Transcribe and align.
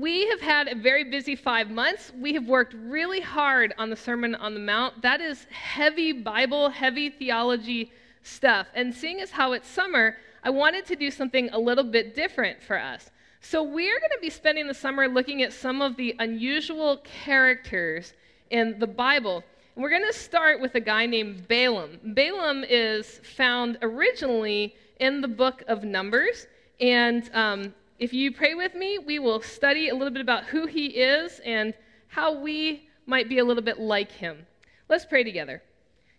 we 0.00 0.28
have 0.28 0.40
had 0.40 0.68
a 0.68 0.76
very 0.76 1.02
busy 1.04 1.34
five 1.34 1.70
months. 1.70 2.12
We 2.16 2.32
have 2.34 2.46
worked 2.46 2.74
really 2.74 3.20
hard 3.20 3.74
on 3.78 3.90
the 3.90 3.96
Sermon 3.96 4.34
on 4.36 4.54
the 4.54 4.60
Mount. 4.60 5.02
That 5.02 5.20
is 5.20 5.46
heavy 5.50 6.12
Bible, 6.12 6.70
heavy 6.70 7.10
theology 7.10 7.90
stuff. 8.22 8.68
And 8.74 8.94
seeing 8.94 9.20
as 9.20 9.32
how 9.32 9.52
it's 9.52 9.68
summer, 9.68 10.16
I 10.44 10.50
wanted 10.50 10.86
to 10.86 10.96
do 10.96 11.10
something 11.10 11.50
a 11.50 11.58
little 11.58 11.84
bit 11.84 12.14
different 12.14 12.62
for 12.62 12.78
us. 12.78 13.10
So 13.40 13.62
we're 13.62 13.98
going 13.98 14.12
to 14.12 14.20
be 14.20 14.30
spending 14.30 14.68
the 14.68 14.74
summer 14.74 15.08
looking 15.08 15.42
at 15.42 15.52
some 15.52 15.82
of 15.82 15.96
the 15.96 16.14
unusual 16.20 16.98
characters 17.24 18.12
in 18.50 18.78
the 18.78 18.86
Bible. 18.86 19.42
And 19.74 19.82
we're 19.82 19.90
going 19.90 20.06
to 20.06 20.12
start 20.12 20.60
with 20.60 20.76
a 20.76 20.80
guy 20.80 21.06
named 21.06 21.48
Balaam. 21.48 21.98
Balaam 22.14 22.64
is 22.68 23.20
found 23.36 23.78
originally 23.82 24.76
in 25.00 25.22
the 25.22 25.28
book 25.28 25.64
of 25.66 25.82
Numbers. 25.82 26.46
And 26.80 27.28
um, 27.34 27.74
if 27.98 28.12
you 28.12 28.30
pray 28.30 28.54
with 28.54 28.74
me, 28.74 28.98
we 28.98 29.18
will 29.18 29.40
study 29.40 29.88
a 29.88 29.94
little 29.94 30.12
bit 30.12 30.22
about 30.22 30.44
who 30.44 30.66
he 30.66 30.86
is 30.86 31.40
and 31.44 31.74
how 32.06 32.32
we 32.32 32.88
might 33.06 33.28
be 33.28 33.38
a 33.38 33.44
little 33.44 33.62
bit 33.62 33.80
like 33.80 34.12
him. 34.12 34.46
Let's 34.88 35.04
pray 35.04 35.24
together. 35.24 35.62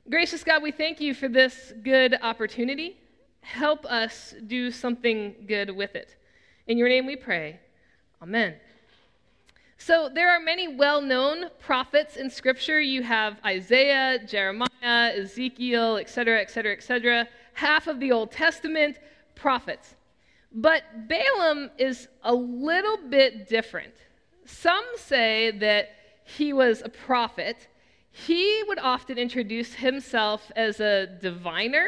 Gracious 0.10 0.44
God, 0.44 0.62
we 0.62 0.72
thank 0.72 1.00
you 1.00 1.14
for 1.14 1.30
this 1.30 1.72
good 1.84 2.18
opportunity. 2.22 2.98
Help 3.42 3.86
us 3.86 4.36
do 4.48 4.72
something 4.72 5.36
good 5.48 5.70
with 5.70 5.96
it. 5.96 6.18
In 6.68 6.78
your 6.78 6.90
name 6.90 7.06
we 7.06 7.16
pray. 7.16 7.60
Amen. 8.22 8.56
So, 9.78 10.10
there 10.14 10.30
are 10.30 10.42
many 10.42 10.68
well 10.68 11.02
known 11.02 11.46
prophets 11.60 12.18
in 12.18 12.30
Scripture. 12.30 12.82
You 12.82 13.02
have 13.04 13.38
Isaiah, 13.46 14.20
Jeremiah, 14.28 14.68
Ezekiel, 15.16 15.96
etc., 15.96 16.42
etc., 16.42 16.74
etc. 16.74 17.28
Half 17.54 17.88
of 17.88 18.02
the 18.02 18.12
Old 18.12 18.32
Testament, 18.32 18.98
prophets. 19.36 19.96
But 20.52 21.08
Balaam 21.08 21.70
is 21.78 22.08
a 22.24 22.34
little 22.34 22.98
bit 23.10 23.48
different. 23.48 23.94
Some 24.46 24.86
say 24.96 25.52
that 25.52 25.90
he 26.24 26.54
was 26.54 26.82
a 26.82 26.90
prophet. 26.90 27.68
He 28.12 28.64
would 28.68 28.80
often 28.80 29.18
introduce 29.18 29.74
himself 29.74 30.52
as 30.56 30.80
a 30.80 31.08
diviner. 31.22 31.88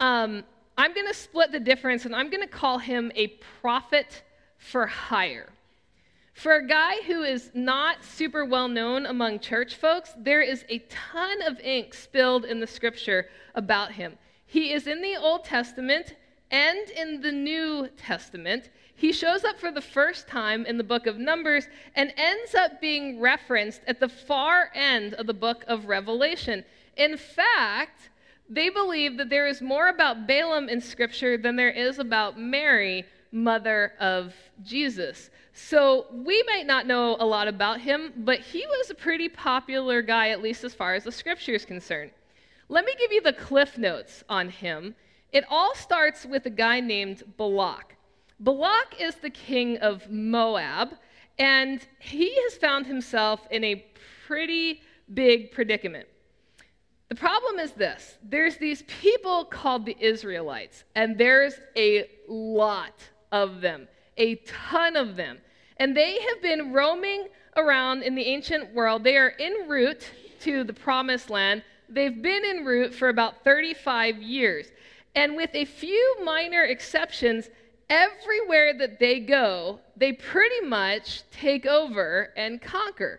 Um, 0.00 0.44
I'm 0.76 0.94
going 0.94 1.06
to 1.06 1.14
split 1.14 1.52
the 1.52 1.60
difference 1.60 2.04
and 2.04 2.14
I'm 2.14 2.30
going 2.30 2.42
to 2.42 2.48
call 2.48 2.78
him 2.78 3.12
a 3.14 3.28
prophet 3.60 4.22
for 4.58 4.86
hire. 4.86 5.48
For 6.34 6.54
a 6.54 6.66
guy 6.66 7.02
who 7.06 7.22
is 7.22 7.50
not 7.52 8.04
super 8.04 8.44
well 8.44 8.68
known 8.68 9.06
among 9.06 9.40
church 9.40 9.74
folks, 9.74 10.14
there 10.16 10.40
is 10.40 10.64
a 10.68 10.78
ton 10.88 11.42
of 11.42 11.58
ink 11.60 11.94
spilled 11.94 12.44
in 12.44 12.60
the 12.60 12.66
scripture 12.66 13.26
about 13.56 13.92
him. 13.92 14.16
He 14.46 14.72
is 14.72 14.86
in 14.86 15.02
the 15.02 15.16
Old 15.16 15.44
Testament 15.44 16.14
and 16.50 16.90
in 16.90 17.20
the 17.20 17.32
New 17.32 17.88
Testament. 17.96 18.70
He 18.94 19.12
shows 19.12 19.44
up 19.44 19.60
for 19.60 19.70
the 19.70 19.80
first 19.80 20.26
time 20.26 20.66
in 20.66 20.76
the 20.76 20.84
book 20.84 21.06
of 21.06 21.18
Numbers 21.18 21.68
and 21.94 22.12
ends 22.16 22.54
up 22.54 22.80
being 22.80 23.20
referenced 23.20 23.82
at 23.86 24.00
the 24.00 24.08
far 24.08 24.70
end 24.74 25.14
of 25.14 25.26
the 25.26 25.34
book 25.34 25.64
of 25.68 25.86
Revelation. 25.86 26.64
In 26.96 27.16
fact, 27.16 28.10
they 28.48 28.70
believe 28.70 29.16
that 29.18 29.28
there 29.28 29.46
is 29.46 29.60
more 29.60 29.88
about 29.88 30.26
Balaam 30.26 30.68
in 30.68 30.80
Scripture 30.80 31.36
than 31.36 31.54
there 31.54 31.70
is 31.70 31.98
about 31.98 32.40
Mary, 32.40 33.04
mother 33.30 33.92
of 34.00 34.34
Jesus. 34.64 35.30
So 35.52 36.06
we 36.10 36.42
might 36.46 36.66
not 36.66 36.86
know 36.86 37.16
a 37.20 37.26
lot 37.26 37.46
about 37.46 37.80
him, 37.80 38.12
but 38.16 38.40
he 38.40 38.64
was 38.66 38.90
a 38.90 38.94
pretty 38.94 39.28
popular 39.28 40.02
guy, 40.02 40.30
at 40.30 40.42
least 40.42 40.64
as 40.64 40.74
far 40.74 40.94
as 40.94 41.04
the 41.04 41.12
Scripture 41.12 41.52
is 41.52 41.64
concerned. 41.64 42.10
Let 42.68 42.84
me 42.84 42.94
give 42.98 43.12
you 43.12 43.20
the 43.20 43.32
cliff 43.32 43.78
notes 43.78 44.24
on 44.28 44.48
him 44.48 44.94
it 45.32 45.44
all 45.48 45.74
starts 45.74 46.24
with 46.24 46.46
a 46.46 46.50
guy 46.50 46.80
named 46.80 47.22
Balak. 47.36 47.96
Balak 48.40 49.00
is 49.00 49.16
the 49.16 49.30
king 49.30 49.78
of 49.78 50.10
Moab, 50.10 50.90
and 51.38 51.86
he 51.98 52.34
has 52.42 52.54
found 52.56 52.86
himself 52.86 53.46
in 53.50 53.64
a 53.64 53.84
pretty 54.26 54.82
big 55.12 55.52
predicament. 55.52 56.08
The 57.08 57.14
problem 57.14 57.58
is 57.58 57.72
this 57.72 58.18
there's 58.22 58.58
these 58.58 58.82
people 58.82 59.44
called 59.44 59.86
the 59.86 59.96
Israelites, 59.98 60.84
and 60.94 61.16
there's 61.16 61.54
a 61.76 62.08
lot 62.28 63.02
of 63.32 63.60
them, 63.60 63.88
a 64.16 64.36
ton 64.46 64.96
of 64.96 65.16
them. 65.16 65.38
And 65.78 65.96
they 65.96 66.20
have 66.20 66.42
been 66.42 66.72
roaming 66.72 67.28
around 67.56 68.02
in 68.02 68.14
the 68.14 68.24
ancient 68.24 68.74
world. 68.74 69.04
They 69.04 69.16
are 69.16 69.34
en 69.38 69.68
route 69.68 70.10
to 70.40 70.64
the 70.64 70.72
promised 70.72 71.30
land. 71.30 71.62
They've 71.88 72.22
been 72.22 72.44
en 72.44 72.64
route 72.64 72.94
for 72.94 73.08
about 73.08 73.44
35 73.44 74.22
years. 74.22 74.66
And 75.18 75.34
with 75.34 75.50
a 75.52 75.64
few 75.64 76.18
minor 76.22 76.62
exceptions, 76.62 77.50
everywhere 77.90 78.72
that 78.74 79.00
they 79.00 79.18
go, 79.18 79.80
they 79.96 80.12
pretty 80.12 80.60
much 80.60 81.24
take 81.32 81.66
over 81.66 82.32
and 82.36 82.62
conquer. 82.62 83.18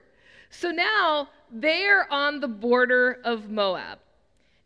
So 0.50 0.72
now 0.72 1.28
they 1.52 1.88
are 1.88 2.08
on 2.10 2.40
the 2.40 2.48
border 2.48 3.20
of 3.26 3.50
Moab. 3.50 4.00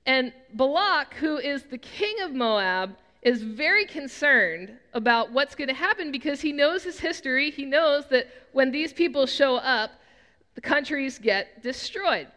And 0.06 0.32
Balak, 0.54 1.16
who 1.16 1.38
is 1.38 1.64
the 1.64 1.80
king 1.80 2.22
of 2.22 2.36
Moab, 2.36 2.98
is 3.24 3.42
very 3.42 3.88
concerned 3.88 4.78
about 4.94 5.32
what's 5.32 5.56
going 5.56 5.70
to 5.70 5.74
happen 5.74 6.12
because 6.12 6.40
he 6.40 6.52
knows 6.52 6.84
his 6.84 7.00
history. 7.00 7.50
He 7.50 7.66
knows 7.66 8.06
that 8.10 8.28
when 8.52 8.70
these 8.70 8.94
people 8.94 9.26
show 9.26 9.56
up, 9.56 9.90
the 10.54 10.62
countries 10.62 11.18
get 11.18 11.64
destroyed. 11.64 12.28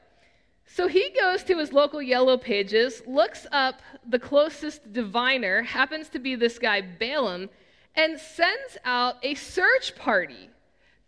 So 0.66 0.88
he 0.88 1.10
goes 1.18 1.42
to 1.44 1.58
his 1.58 1.72
local 1.72 2.02
yellow 2.02 2.36
pages, 2.36 3.02
looks 3.06 3.46
up 3.52 3.80
the 4.06 4.18
closest 4.18 4.92
diviner, 4.92 5.62
happens 5.62 6.08
to 6.10 6.18
be 6.18 6.34
this 6.34 6.58
guy 6.58 6.80
Balaam, 6.80 7.48
and 7.94 8.18
sends 8.18 8.76
out 8.84 9.16
a 9.22 9.34
search 9.34 9.96
party 9.96 10.50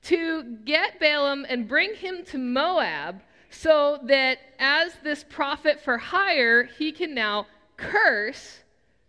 to 0.05 0.43
get 0.65 1.01
Balaam 1.01 1.45
and 1.49 1.69
bring 1.69 1.95
him 1.95 2.25
to 2.27 2.39
Moab 2.39 3.21
so 3.51 3.99
that 4.05 4.39
as 4.59 4.95
this 5.03 5.25
prophet 5.29 5.81
for 5.81 5.99
hire, 5.99 6.65
he 6.65 6.93
can 6.93 7.15
now 7.15 7.47
curse 7.77 8.61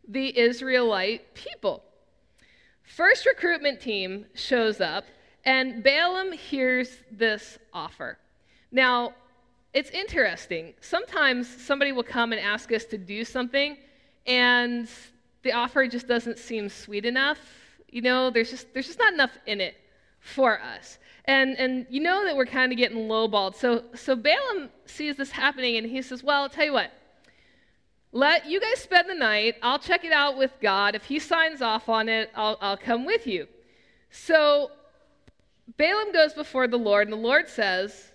the 0.07 0.37
Israelite 0.37 1.33
people. 1.35 1.83
First 2.83 3.25
recruitment 3.25 3.79
team 3.79 4.25
shows 4.33 4.81
up, 4.81 5.05
and 5.45 5.83
Balaam 5.83 6.31
hears 6.31 6.97
this 7.11 7.59
offer. 7.71 8.17
Now, 8.71 9.13
it's 9.73 9.89
interesting. 9.91 10.73
Sometimes 10.81 11.47
somebody 11.47 11.91
will 11.91 12.03
come 12.03 12.31
and 12.31 12.41
ask 12.41 12.71
us 12.71 12.85
to 12.85 12.97
do 12.97 13.23
something, 13.23 13.77
and 14.25 14.89
the 15.43 15.51
offer 15.51 15.87
just 15.87 16.07
doesn't 16.07 16.37
seem 16.37 16.69
sweet 16.69 17.05
enough. 17.05 17.39
You 17.89 18.01
know, 18.01 18.29
there's 18.29 18.49
just, 18.49 18.73
there's 18.73 18.87
just 18.87 18.99
not 18.99 19.13
enough 19.13 19.37
in 19.45 19.61
it 19.61 19.75
for 20.19 20.59
us. 20.61 20.97
And, 21.25 21.57
and 21.57 21.85
you 21.89 22.01
know 22.01 22.25
that 22.25 22.35
we're 22.35 22.45
kind 22.45 22.71
of 22.71 22.77
getting 22.77 23.07
lowballed. 23.07 23.55
So, 23.55 23.83
so 23.93 24.15
Balaam 24.15 24.69
sees 24.85 25.15
this 25.17 25.31
happening, 25.31 25.77
and 25.77 25.85
he 25.85 26.01
says, 26.01 26.23
Well, 26.23 26.43
I'll 26.43 26.49
tell 26.49 26.65
you 26.65 26.73
what. 26.73 26.91
Let 28.11 28.47
you 28.47 28.59
guys 28.59 28.79
spend 28.79 29.07
the 29.07 29.13
night. 29.13 29.55
I'll 29.61 29.77
check 29.77 30.03
it 30.03 30.11
out 30.11 30.35
with 30.35 30.51
God. 30.59 30.95
If 30.95 31.03
he 31.05 31.19
signs 31.19 31.61
off 31.61 31.87
on 31.89 32.09
it, 32.09 32.31
I'll, 32.35 32.57
I'll 32.59 32.77
come 32.77 33.05
with 33.05 33.27
you. 33.27 33.47
So 34.09 34.71
Balaam 35.77 36.11
goes 36.11 36.33
before 36.33 36.67
the 36.67 36.77
Lord, 36.77 37.07
and 37.07 37.13
the 37.13 37.21
Lord 37.21 37.47
says, 37.47 38.08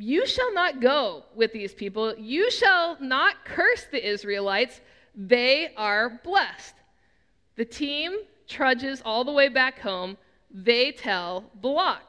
you 0.00 0.26
shall 0.26 0.52
not 0.54 0.80
go 0.80 1.24
with 1.34 1.52
these 1.52 1.74
people. 1.74 2.16
You 2.16 2.50
shall 2.50 2.96
not 3.00 3.44
curse 3.44 3.84
the 3.84 4.04
Israelites. 4.06 4.80
They 5.14 5.72
are 5.76 6.20
blessed. 6.24 6.74
The 7.56 7.66
team 7.66 8.16
trudges 8.48 9.02
all 9.04 9.24
the 9.24 9.32
way 9.32 9.48
back 9.48 9.78
home. 9.78 10.16
They 10.50 10.92
tell 10.92 11.44
Balak. 11.60 12.02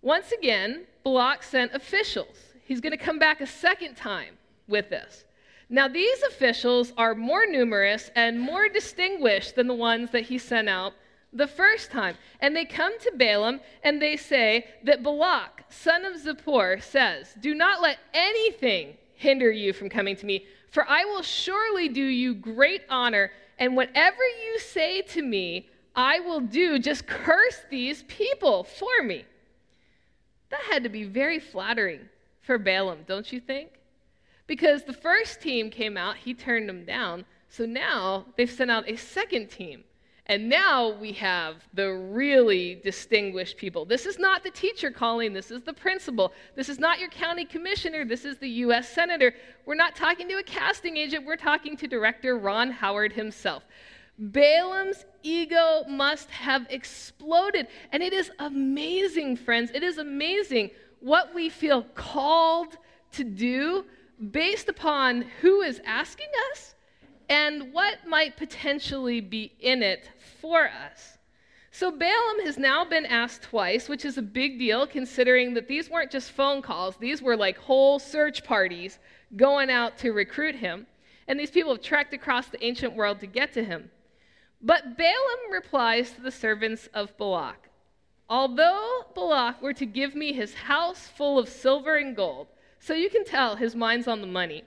Once 0.00 0.32
again, 0.32 0.86
Balak 1.04 1.42
sent 1.42 1.74
officials. 1.74 2.36
He's 2.64 2.80
going 2.80 2.96
to 2.96 3.04
come 3.04 3.18
back 3.18 3.42
a 3.42 3.46
second 3.46 3.96
time 3.96 4.38
with 4.66 4.88
this. 4.88 5.24
Now, 5.68 5.88
these 5.88 6.22
officials 6.22 6.92
are 6.96 7.14
more 7.14 7.44
numerous 7.46 8.10
and 8.16 8.40
more 8.40 8.68
distinguished 8.68 9.56
than 9.56 9.66
the 9.66 9.74
ones 9.74 10.10
that 10.12 10.22
he 10.22 10.38
sent 10.38 10.68
out 10.68 10.94
the 11.32 11.46
first 11.46 11.90
time. 11.90 12.16
And 12.40 12.54
they 12.54 12.64
come 12.64 12.98
to 13.00 13.12
Balaam 13.16 13.60
and 13.82 14.00
they 14.00 14.16
say 14.16 14.66
that 14.84 15.02
Balak, 15.02 15.64
son 15.68 16.04
of 16.04 16.14
Zippor, 16.14 16.82
says, 16.82 17.34
Do 17.40 17.54
not 17.54 17.82
let 17.82 17.98
anything 18.12 18.96
hinder 19.14 19.50
you 19.50 19.72
from 19.72 19.88
coming 19.88 20.16
to 20.16 20.26
me, 20.26 20.46
for 20.70 20.88
I 20.88 21.04
will 21.04 21.22
surely 21.22 21.88
do 21.88 22.02
you 22.04 22.34
great 22.34 22.82
honor, 22.88 23.30
and 23.58 23.76
whatever 23.76 24.22
you 24.22 24.58
say 24.58 25.02
to 25.02 25.22
me, 25.22 25.68
I 25.94 26.20
will 26.20 26.40
do. 26.40 26.78
Just 26.78 27.06
curse 27.06 27.60
these 27.70 28.04
people 28.04 28.64
for 28.64 29.02
me. 29.02 29.24
That 30.50 30.62
had 30.70 30.82
to 30.84 30.88
be 30.88 31.04
very 31.04 31.38
flattering 31.38 32.08
for 32.40 32.58
Balaam, 32.58 33.00
don't 33.06 33.30
you 33.32 33.40
think? 33.40 33.70
Because 34.46 34.84
the 34.84 34.92
first 34.92 35.40
team 35.40 35.70
came 35.70 35.96
out, 35.96 36.16
he 36.16 36.34
turned 36.34 36.68
them 36.68 36.84
down. 36.84 37.24
So 37.48 37.66
now 37.66 38.26
they've 38.36 38.50
sent 38.50 38.70
out 38.70 38.88
a 38.88 38.96
second 38.96 39.48
team. 39.48 39.84
And 40.30 40.48
now 40.48 40.90
we 40.90 41.10
have 41.14 41.56
the 41.74 41.92
really 41.92 42.76
distinguished 42.84 43.56
people. 43.56 43.84
This 43.84 44.06
is 44.06 44.16
not 44.16 44.44
the 44.44 44.50
teacher 44.50 44.92
calling, 44.92 45.32
this 45.32 45.50
is 45.50 45.64
the 45.64 45.72
principal. 45.72 46.32
This 46.54 46.68
is 46.68 46.78
not 46.78 47.00
your 47.00 47.08
county 47.08 47.44
commissioner, 47.44 48.04
this 48.04 48.24
is 48.24 48.38
the 48.38 48.48
U.S. 48.48 48.88
Senator. 48.88 49.34
We're 49.66 49.74
not 49.74 49.96
talking 49.96 50.28
to 50.28 50.36
a 50.36 50.42
casting 50.44 50.96
agent, 50.96 51.26
we're 51.26 51.34
talking 51.34 51.76
to 51.78 51.88
Director 51.88 52.38
Ron 52.38 52.70
Howard 52.70 53.12
himself. 53.12 53.64
Balaam's 54.20 55.04
ego 55.24 55.82
must 55.88 56.30
have 56.30 56.64
exploded. 56.70 57.66
And 57.90 58.00
it 58.00 58.12
is 58.12 58.30
amazing, 58.38 59.34
friends. 59.34 59.72
It 59.74 59.82
is 59.82 59.98
amazing 59.98 60.70
what 61.00 61.34
we 61.34 61.48
feel 61.48 61.82
called 61.96 62.78
to 63.14 63.24
do 63.24 63.84
based 64.30 64.68
upon 64.68 65.22
who 65.40 65.62
is 65.62 65.80
asking 65.84 66.28
us 66.52 66.76
and 67.30 67.72
what 67.72 68.04
might 68.06 68.36
potentially 68.36 69.20
be 69.20 69.52
in 69.60 69.84
it 69.84 70.10
for 70.40 70.68
us. 70.68 71.16
So 71.70 71.92
Balaam 71.92 72.44
has 72.44 72.58
now 72.58 72.84
been 72.84 73.06
asked 73.06 73.42
twice, 73.42 73.88
which 73.88 74.04
is 74.04 74.18
a 74.18 74.22
big 74.22 74.58
deal 74.58 74.84
considering 74.84 75.54
that 75.54 75.68
these 75.68 75.88
weren't 75.88 76.10
just 76.10 76.32
phone 76.32 76.60
calls, 76.60 76.96
these 76.96 77.22
were 77.22 77.36
like 77.36 77.56
whole 77.56 78.00
search 78.00 78.42
parties 78.42 78.98
going 79.36 79.70
out 79.70 79.96
to 79.98 80.10
recruit 80.10 80.56
him. 80.56 80.88
And 81.28 81.38
these 81.38 81.52
people 81.52 81.72
have 81.72 81.82
trekked 81.82 82.12
across 82.12 82.48
the 82.48 82.62
ancient 82.64 82.96
world 82.96 83.20
to 83.20 83.28
get 83.28 83.52
to 83.52 83.62
him. 83.62 83.92
But 84.60 84.98
Balaam 84.98 85.52
replies 85.52 86.10
to 86.12 86.20
the 86.20 86.32
servants 86.32 86.88
of 86.92 87.16
Balak 87.16 87.68
Although 88.28 89.06
Balak 89.14 89.62
were 89.62 89.72
to 89.74 89.86
give 89.86 90.16
me 90.16 90.32
his 90.32 90.54
house 90.54 91.06
full 91.06 91.38
of 91.38 91.48
silver 91.48 91.96
and 91.96 92.16
gold, 92.16 92.48
so 92.80 92.94
you 92.94 93.08
can 93.08 93.24
tell 93.24 93.54
his 93.54 93.76
mind's 93.76 94.08
on 94.08 94.20
the 94.20 94.26
money, 94.26 94.64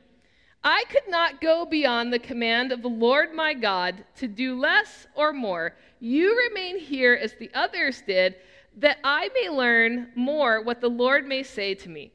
I 0.63 0.85
could 0.89 1.09
not 1.09 1.41
go 1.41 1.65
beyond 1.65 2.13
the 2.13 2.19
command 2.19 2.71
of 2.71 2.81
the 2.81 2.87
Lord 2.87 3.33
my 3.33 3.53
God 3.53 4.05
to 4.17 4.27
do 4.27 4.57
less 4.57 5.07
or 5.15 5.33
more. 5.33 5.75
You 5.99 6.37
remain 6.47 6.79
here 6.79 7.13
as 7.13 7.33
the 7.33 7.51
others 7.53 8.01
did, 8.07 8.35
that 8.77 8.97
I 9.03 9.29
may 9.33 9.49
learn 9.49 10.09
more 10.15 10.61
what 10.61 10.79
the 10.79 10.89
Lord 10.89 11.27
may 11.27 11.43
say 11.43 11.75
to 11.75 11.89
me. 11.89 12.13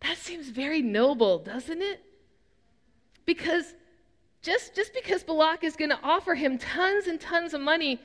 That 0.00 0.18
seems 0.18 0.48
very 0.48 0.82
noble, 0.82 1.38
doesn't 1.38 1.80
it? 1.80 2.02
Because 3.24 3.74
just, 4.42 4.74
just 4.74 4.92
because 4.92 5.22
Balak 5.22 5.62
is 5.62 5.76
going 5.76 5.90
to 5.90 6.00
offer 6.02 6.34
him 6.34 6.58
tons 6.58 7.06
and 7.06 7.20
tons 7.20 7.54
of 7.54 7.60
money, 7.60 8.00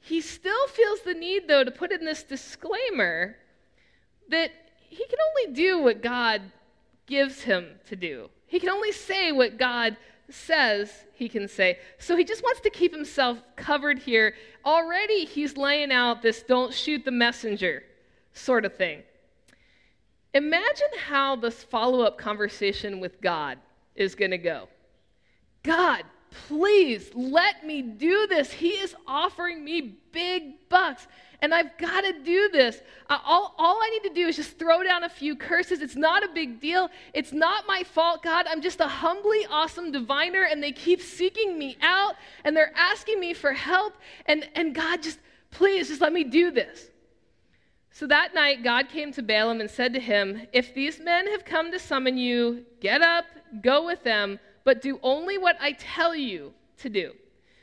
he 0.00 0.20
still 0.20 0.66
feels 0.68 1.02
the 1.02 1.14
need, 1.14 1.46
though, 1.46 1.62
to 1.62 1.70
put 1.70 1.92
in 1.92 2.04
this 2.04 2.22
disclaimer 2.22 3.36
that 4.28 4.50
he 4.88 5.06
can 5.06 5.18
only 5.30 5.54
do 5.54 5.78
what 5.78 6.02
God 6.02 6.42
gives 7.06 7.42
him 7.42 7.66
to 7.86 7.96
do. 7.96 8.28
He 8.54 8.60
can 8.60 8.68
only 8.68 8.92
say 8.92 9.32
what 9.32 9.58
God 9.58 9.96
says 10.30 10.88
he 11.12 11.28
can 11.28 11.48
say. 11.48 11.80
So 11.98 12.16
he 12.16 12.22
just 12.22 12.40
wants 12.44 12.60
to 12.60 12.70
keep 12.70 12.94
himself 12.94 13.42
covered 13.56 13.98
here. 13.98 14.36
Already 14.64 15.24
he's 15.24 15.56
laying 15.56 15.90
out 15.90 16.22
this 16.22 16.44
don't 16.44 16.72
shoot 16.72 17.04
the 17.04 17.10
messenger 17.10 17.82
sort 18.32 18.64
of 18.64 18.76
thing. 18.76 19.02
Imagine 20.34 20.86
how 21.04 21.34
this 21.34 21.64
follow 21.64 22.02
up 22.02 22.16
conversation 22.16 23.00
with 23.00 23.20
God 23.20 23.58
is 23.96 24.14
going 24.14 24.30
to 24.30 24.38
go. 24.38 24.68
God, 25.64 26.04
please 26.48 27.10
let 27.14 27.64
me 27.64 27.82
do 27.82 28.26
this. 28.26 28.50
He 28.50 28.70
is 28.70 28.94
offering 29.06 29.64
me 29.64 29.96
big 30.12 30.68
bucks, 30.68 31.06
and 31.40 31.54
I've 31.54 31.76
got 31.78 32.02
to 32.02 32.12
do 32.24 32.48
this. 32.50 32.80
All, 33.08 33.54
all 33.56 33.78
I 33.82 33.90
need 33.90 34.08
to 34.08 34.14
do 34.14 34.28
is 34.28 34.36
just 34.36 34.58
throw 34.58 34.82
down 34.82 35.04
a 35.04 35.08
few 35.08 35.36
curses. 35.36 35.80
It's 35.80 35.96
not 35.96 36.24
a 36.24 36.28
big 36.28 36.60
deal. 36.60 36.90
It's 37.12 37.32
not 37.32 37.66
my 37.66 37.82
fault, 37.82 38.22
God. 38.22 38.46
I'm 38.48 38.60
just 38.60 38.80
a 38.80 38.88
humbly 38.88 39.46
awesome 39.48 39.92
diviner, 39.92 40.44
and 40.44 40.62
they 40.62 40.72
keep 40.72 41.00
seeking 41.00 41.58
me 41.58 41.76
out, 41.80 42.16
and 42.44 42.56
they're 42.56 42.72
asking 42.76 43.20
me 43.20 43.32
for 43.34 43.52
help. 43.52 43.94
And, 44.26 44.48
and 44.54 44.74
God, 44.74 45.02
just 45.02 45.18
please, 45.50 45.88
just 45.88 46.00
let 46.00 46.12
me 46.12 46.24
do 46.24 46.50
this. 46.50 46.90
So 47.90 48.08
that 48.08 48.34
night, 48.34 48.64
God 48.64 48.88
came 48.88 49.12
to 49.12 49.22
Balaam 49.22 49.60
and 49.60 49.70
said 49.70 49.94
to 49.94 50.00
him, 50.00 50.48
If 50.52 50.74
these 50.74 50.98
men 50.98 51.28
have 51.28 51.44
come 51.44 51.70
to 51.70 51.78
summon 51.78 52.18
you, 52.18 52.64
get 52.80 53.02
up, 53.02 53.24
go 53.62 53.86
with 53.86 54.02
them 54.02 54.40
but 54.64 54.82
do 54.82 54.98
only 55.02 55.38
what 55.38 55.56
I 55.60 55.72
tell 55.72 56.14
you 56.14 56.52
to 56.78 56.88
do. 56.88 57.12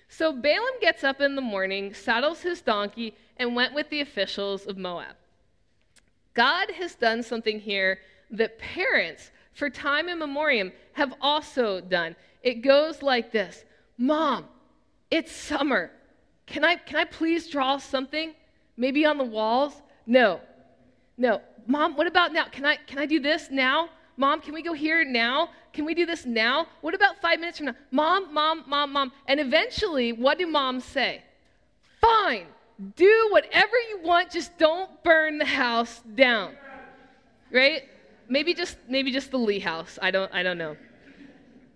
So 0.07 0.33
Balaam 0.33 0.79
gets 0.79 1.03
up 1.03 1.21
in 1.21 1.35
the 1.35 1.41
morning, 1.41 1.93
saddles 1.93 2.41
his 2.41 2.61
donkey, 2.61 3.15
and 3.37 3.55
went 3.55 3.73
with 3.73 3.89
the 3.89 4.01
officials 4.01 4.67
of 4.67 4.77
Moab. 4.77 5.15
God 6.33 6.71
has 6.71 6.95
done 6.95 7.23
something 7.23 7.59
here 7.59 7.99
that 8.29 8.59
parents, 8.59 9.31
for 9.53 9.69
time 9.69 10.09
immemorial, 10.09 10.71
have 10.93 11.13
also 11.21 11.81
done. 11.81 12.15
It 12.43 12.61
goes 12.61 13.01
like 13.01 13.31
this 13.31 13.65
Mom, 13.97 14.45
it's 15.09 15.31
summer. 15.31 15.91
Can 16.45 16.65
I, 16.65 16.75
can 16.75 16.97
I 16.97 17.05
please 17.05 17.47
draw 17.47 17.77
something? 17.77 18.33
Maybe 18.75 19.05
on 19.05 19.17
the 19.17 19.23
walls? 19.23 19.81
No. 20.05 20.41
No. 21.17 21.41
Mom, 21.67 21.95
what 21.95 22.07
about 22.07 22.33
now? 22.33 22.45
Can 22.45 22.65
I, 22.65 22.75
can 22.75 22.97
I 22.97 23.05
do 23.05 23.19
this 23.19 23.49
now? 23.51 23.89
Mom, 24.17 24.41
can 24.41 24.53
we 24.53 24.61
go 24.61 24.73
here 24.73 25.05
now? 25.05 25.49
Can 25.73 25.85
we 25.85 25.93
do 25.93 26.05
this 26.05 26.25
now? 26.25 26.67
What 26.81 26.93
about 26.93 27.21
five 27.21 27.39
minutes 27.39 27.57
from 27.57 27.67
now? 27.67 27.75
Mom, 27.91 28.33
mom, 28.33 28.63
mom, 28.67 28.91
mom. 28.91 29.11
And 29.27 29.39
eventually, 29.39 30.11
what 30.11 30.37
do 30.37 30.47
moms 30.47 30.83
say? 30.83 31.23
Fine, 32.01 32.47
do 32.95 33.29
whatever 33.31 33.75
you 33.89 33.99
want, 34.03 34.31
just 34.31 34.57
don't 34.57 35.03
burn 35.03 35.37
the 35.37 35.45
house 35.45 36.01
down. 36.15 36.55
Right? 37.51 37.83
Maybe 38.27 38.53
just 38.53 38.77
maybe 38.87 39.11
just 39.11 39.31
the 39.31 39.37
Lee 39.37 39.59
house. 39.59 39.99
I 40.01 40.11
don't 40.11 40.33
I 40.33 40.41
don't 40.41 40.57
know. 40.57 40.77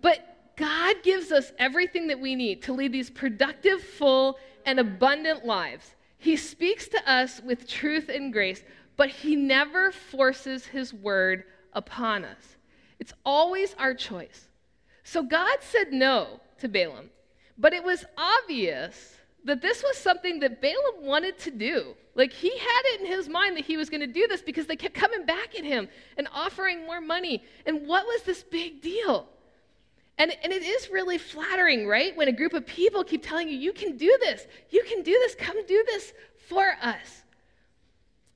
But 0.02 0.36
God 0.56 0.96
gives 1.02 1.32
us 1.32 1.52
everything 1.58 2.06
that 2.08 2.18
we 2.18 2.34
need 2.34 2.62
to 2.62 2.72
lead 2.72 2.92
these 2.92 3.10
productive, 3.10 3.82
full, 3.82 4.38
and 4.64 4.80
abundant 4.80 5.44
lives. 5.44 5.94
He 6.18 6.36
speaks 6.36 6.88
to 6.88 7.10
us 7.10 7.40
with 7.42 7.68
truth 7.68 8.08
and 8.08 8.32
grace, 8.32 8.64
but 8.96 9.10
he 9.10 9.36
never 9.36 9.92
forces 9.92 10.66
his 10.66 10.94
word 10.94 11.44
upon 11.74 12.24
us. 12.24 12.55
It's 12.98 13.12
always 13.24 13.74
our 13.78 13.94
choice. 13.94 14.48
So 15.04 15.22
God 15.22 15.58
said 15.60 15.92
no 15.92 16.40
to 16.60 16.68
Balaam, 16.68 17.10
but 17.58 17.72
it 17.72 17.84
was 17.84 18.04
obvious 18.16 19.16
that 19.44 19.62
this 19.62 19.82
was 19.82 19.96
something 19.96 20.40
that 20.40 20.60
Balaam 20.60 21.06
wanted 21.06 21.38
to 21.40 21.50
do. 21.50 21.94
Like 22.14 22.32
he 22.32 22.50
had 22.50 22.82
it 22.86 23.00
in 23.02 23.06
his 23.06 23.28
mind 23.28 23.56
that 23.56 23.64
he 23.64 23.76
was 23.76 23.88
going 23.88 24.00
to 24.00 24.06
do 24.06 24.26
this 24.26 24.42
because 24.42 24.66
they 24.66 24.74
kept 24.74 24.94
coming 24.94 25.24
back 25.24 25.54
at 25.56 25.64
him 25.64 25.88
and 26.16 26.26
offering 26.34 26.84
more 26.84 27.00
money. 27.00 27.44
And 27.66 27.86
what 27.86 28.06
was 28.06 28.22
this 28.22 28.42
big 28.42 28.82
deal? 28.82 29.28
And, 30.18 30.32
and 30.42 30.52
it 30.52 30.62
is 30.62 30.88
really 30.90 31.18
flattering, 31.18 31.86
right? 31.86 32.16
When 32.16 32.28
a 32.28 32.32
group 32.32 32.54
of 32.54 32.66
people 32.66 33.04
keep 33.04 33.22
telling 33.22 33.48
you, 33.48 33.56
you 33.56 33.72
can 33.72 33.96
do 33.96 34.16
this, 34.20 34.46
you 34.70 34.82
can 34.88 35.02
do 35.02 35.12
this, 35.12 35.34
come 35.34 35.64
do 35.66 35.84
this 35.86 36.12
for 36.48 36.74
us. 36.82 37.22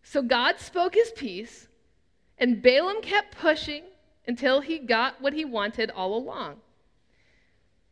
So 0.02 0.22
God 0.22 0.60
spoke 0.60 0.94
his 0.94 1.10
piece, 1.12 1.68
and 2.38 2.60
Balaam 2.60 3.00
kept 3.00 3.38
pushing 3.38 3.84
until 4.26 4.60
he 4.60 4.78
got 4.78 5.20
what 5.20 5.32
he 5.32 5.44
wanted 5.44 5.90
all 5.90 6.16
along. 6.16 6.56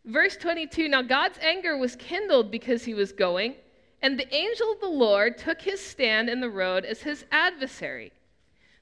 Verse 0.04 0.36
22 0.36 0.88
Now 0.88 1.02
God's 1.02 1.38
anger 1.38 1.76
was 1.76 1.96
kindled 1.96 2.50
because 2.50 2.84
he 2.84 2.94
was 2.94 3.12
going, 3.12 3.54
and 4.00 4.18
the 4.18 4.34
angel 4.34 4.72
of 4.72 4.80
the 4.80 4.88
Lord 4.88 5.36
took 5.36 5.62
his 5.62 5.80
stand 5.80 6.28
in 6.28 6.40
the 6.40 6.50
road 6.50 6.84
as 6.84 7.02
his 7.02 7.24
adversary. 7.30 8.12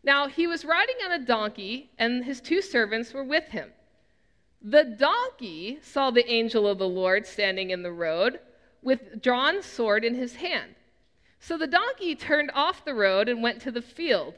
Now 0.04 0.28
he 0.28 0.46
was 0.46 0.64
riding 0.64 0.96
on 1.04 1.12
a 1.12 1.24
donkey, 1.24 1.90
and 1.98 2.24
his 2.24 2.40
two 2.40 2.62
servants 2.62 3.12
were 3.12 3.24
with 3.24 3.48
him. 3.48 3.72
The 4.62 4.84
donkey 4.84 5.78
saw 5.82 6.10
the 6.10 6.28
angel 6.30 6.66
of 6.66 6.78
the 6.78 6.88
Lord 6.88 7.26
standing 7.26 7.70
in 7.70 7.82
the 7.82 7.92
road 7.92 8.40
with 8.82 9.20
drawn 9.20 9.62
sword 9.62 10.04
in 10.04 10.14
his 10.14 10.36
hand. 10.36 10.76
So 11.40 11.58
the 11.58 11.66
donkey 11.66 12.14
turned 12.14 12.50
off 12.54 12.84
the 12.84 12.94
road 12.94 13.28
and 13.28 13.42
went 13.42 13.60
to 13.62 13.70
the 13.70 13.82
field. 13.82 14.34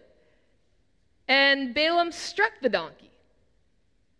And 1.29 1.75
Balaam 1.75 2.11
struck 2.11 2.53
the 2.63 2.69
donkey 2.69 3.11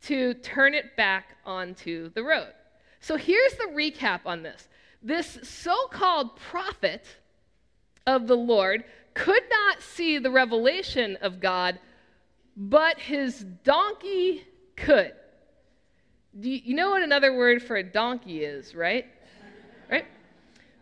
to 0.03 0.35
turn 0.35 0.75
it 0.75 0.97
back 0.97 1.37
onto 1.45 2.11
the 2.11 2.23
road. 2.23 2.53
So 3.01 3.17
here's 3.17 3.55
the 3.55 3.73
recap 3.75 4.21
on 4.27 4.43
this 4.43 4.69
this 5.03 5.39
so 5.43 5.87
called 5.91 6.37
prophet 6.37 7.05
of 8.07 8.27
the 8.27 8.37
Lord 8.37 8.85
could 9.15 9.43
not 9.51 9.83
see 9.83 10.19
the 10.19 10.31
revelation 10.31 11.17
of 11.21 11.41
God, 11.41 11.79
but 12.57 12.99
his 12.99 13.45
donkey 13.65 14.45
could. 14.77 15.13
Do 16.39 16.51
you 16.51 16.75
know 16.75 16.91
what 16.91 17.03
another 17.03 17.37
word 17.37 17.63
for 17.63 17.77
a 17.77 17.83
donkey 17.83 18.45
is, 18.45 18.75
right? 18.75 19.07
Right? 19.91 20.07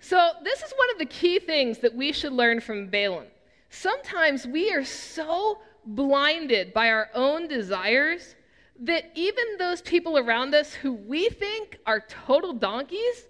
So, 0.01 0.33
this 0.45 0.63
is 0.63 0.73
one 0.77 0.91
of 0.93 0.99
the 0.99 1.07
key 1.07 1.39
things 1.39 1.79
that 1.79 1.95
we 1.95 2.13
should 2.13 2.33
learn 2.33 2.61
from 2.61 2.89
Balaam. 2.89 3.27
Sometimes 3.71 4.47
we 4.47 4.73
are 4.73 4.85
so 4.85 5.59
blinded 5.87 6.73
by 6.73 6.91
our 6.91 7.09
own 7.15 7.49
desires 7.49 8.35
that 8.81 9.11
even 9.15 9.45
those 9.59 9.81
people 9.81 10.19
around 10.19 10.55
us 10.55 10.75
who 10.75 10.93
we 10.93 11.29
think 11.29 11.79
are 11.87 12.01
total 12.01 12.53
donkeys 12.53 13.27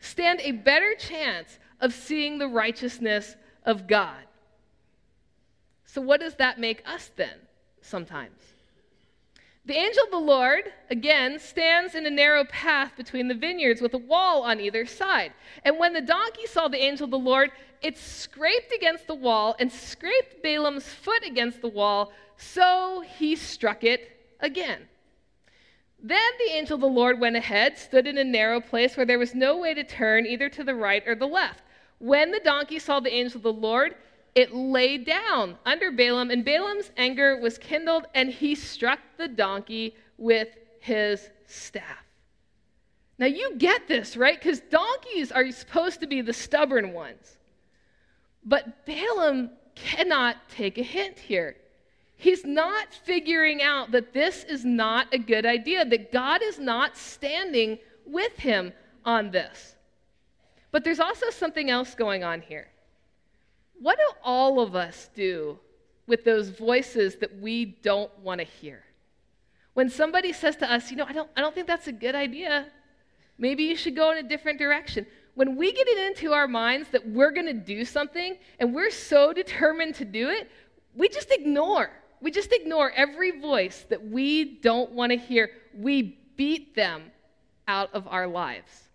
stand 0.00 0.40
a 0.40 0.52
better 0.52 0.94
chance 0.94 1.58
of 1.80 1.92
seeing 1.92 2.38
the 2.38 2.48
righteousness 2.48 3.36
of 3.64 3.86
God. 3.86 4.24
So, 5.84 6.00
what 6.00 6.20
does 6.20 6.36
that 6.36 6.58
make 6.58 6.82
us 6.88 7.10
then 7.16 7.36
sometimes? 7.80 8.40
The 9.68 9.76
angel 9.76 10.04
of 10.04 10.10
the 10.10 10.16
Lord, 10.16 10.72
again, 10.88 11.38
stands 11.38 11.94
in 11.94 12.06
a 12.06 12.10
narrow 12.10 12.44
path 12.44 12.92
between 12.96 13.28
the 13.28 13.34
vineyards 13.34 13.82
with 13.82 13.92
a 13.92 13.98
wall 13.98 14.42
on 14.42 14.60
either 14.60 14.86
side. 14.86 15.34
And 15.62 15.78
when 15.78 15.92
the 15.92 16.00
donkey 16.00 16.46
saw 16.46 16.68
the 16.68 16.82
angel 16.82 17.04
of 17.04 17.10
the 17.10 17.18
Lord, 17.18 17.50
it 17.82 17.96
scraped 17.96 18.72
against 18.72 19.06
the 19.06 19.14
wall 19.14 19.56
and 19.58 19.70
scraped 19.70 20.42
Balaam's 20.42 20.86
foot 20.86 21.24
against 21.24 21.60
the 21.60 21.68
wall, 21.68 22.12
so 22.36 23.02
he 23.18 23.36
struck 23.36 23.84
it 23.84 24.16
again. 24.40 24.88
Then 26.00 26.30
the 26.38 26.52
angel 26.52 26.76
of 26.76 26.80
the 26.80 26.86
Lord 26.86 27.18
went 27.18 27.36
ahead, 27.36 27.76
stood 27.76 28.06
in 28.06 28.18
a 28.18 28.24
narrow 28.24 28.60
place 28.60 28.96
where 28.96 29.06
there 29.06 29.18
was 29.18 29.34
no 29.34 29.56
way 29.56 29.74
to 29.74 29.82
turn 29.82 30.26
either 30.26 30.48
to 30.50 30.62
the 30.62 30.74
right 30.74 31.06
or 31.06 31.14
the 31.14 31.26
left. 31.26 31.62
When 31.98 32.30
the 32.30 32.40
donkey 32.40 32.78
saw 32.78 33.00
the 33.00 33.12
angel 33.12 33.38
of 33.38 33.42
the 33.42 33.52
Lord, 33.52 33.96
it 34.34 34.54
lay 34.54 34.98
down 34.98 35.58
under 35.66 35.90
Balaam, 35.90 36.30
and 36.30 36.44
Balaam's 36.44 36.92
anger 36.96 37.36
was 37.40 37.58
kindled, 37.58 38.06
and 38.14 38.30
he 38.30 38.54
struck 38.54 39.00
the 39.16 39.26
donkey 39.26 39.96
with 40.16 40.48
his 40.80 41.30
staff. 41.46 42.04
Now 43.18 43.26
you 43.26 43.56
get 43.58 43.88
this, 43.88 44.16
right? 44.16 44.38
Because 44.40 44.60
donkeys 44.60 45.32
are 45.32 45.50
supposed 45.50 46.00
to 46.00 46.06
be 46.06 46.20
the 46.20 46.32
stubborn 46.32 46.92
ones. 46.92 47.38
But 48.44 48.86
Balaam 48.86 49.50
cannot 49.74 50.36
take 50.48 50.78
a 50.78 50.82
hint 50.82 51.18
here. 51.18 51.56
He's 52.16 52.44
not 52.44 52.92
figuring 52.92 53.62
out 53.62 53.92
that 53.92 54.12
this 54.12 54.42
is 54.44 54.64
not 54.64 55.06
a 55.12 55.18
good 55.18 55.46
idea, 55.46 55.84
that 55.84 56.10
God 56.10 56.42
is 56.42 56.58
not 56.58 56.96
standing 56.96 57.78
with 58.04 58.36
him 58.38 58.72
on 59.04 59.30
this. 59.30 59.76
But 60.72 60.82
there's 60.82 61.00
also 61.00 61.30
something 61.30 61.70
else 61.70 61.94
going 61.94 62.24
on 62.24 62.40
here. 62.40 62.68
What 63.80 63.98
do 63.98 64.10
all 64.24 64.60
of 64.60 64.74
us 64.74 65.10
do 65.14 65.58
with 66.06 66.24
those 66.24 66.48
voices 66.48 67.16
that 67.16 67.38
we 67.40 67.64
don't 67.64 68.16
want 68.18 68.40
to 68.40 68.46
hear? 68.46 68.82
When 69.74 69.88
somebody 69.88 70.32
says 70.32 70.56
to 70.56 70.70
us, 70.70 70.90
you 70.90 70.96
know, 70.96 71.06
I 71.08 71.12
don't, 71.12 71.30
I 71.36 71.40
don't 71.40 71.54
think 71.54 71.68
that's 71.68 71.86
a 71.86 71.92
good 71.92 72.16
idea, 72.16 72.66
maybe 73.38 73.62
you 73.62 73.76
should 73.76 73.94
go 73.94 74.10
in 74.10 74.18
a 74.18 74.28
different 74.28 74.58
direction. 74.58 75.06
When 75.38 75.56
we 75.56 75.72
get 75.72 75.86
it 75.86 76.06
into 76.08 76.32
our 76.32 76.48
minds 76.48 76.88
that 76.90 77.08
we're 77.08 77.30
going 77.30 77.46
to 77.46 77.52
do 77.52 77.84
something 77.84 78.36
and 78.58 78.74
we're 78.74 78.90
so 78.90 79.32
determined 79.32 79.94
to 79.94 80.04
do 80.04 80.30
it, 80.30 80.50
we 80.96 81.08
just 81.08 81.30
ignore 81.30 81.90
we 82.20 82.30
just 82.30 82.52
ignore 82.52 82.90
every 82.92 83.40
voice 83.40 83.86
that 83.88 84.04
we 84.04 84.56
don't 84.60 84.92
want 84.92 85.12
to 85.12 85.18
hear. 85.18 85.50
We 85.74 86.18
beat 86.36 86.74
them 86.74 87.10
out 87.66 87.92
of 87.94 88.08
our 88.08 88.26
lives. 88.26 88.88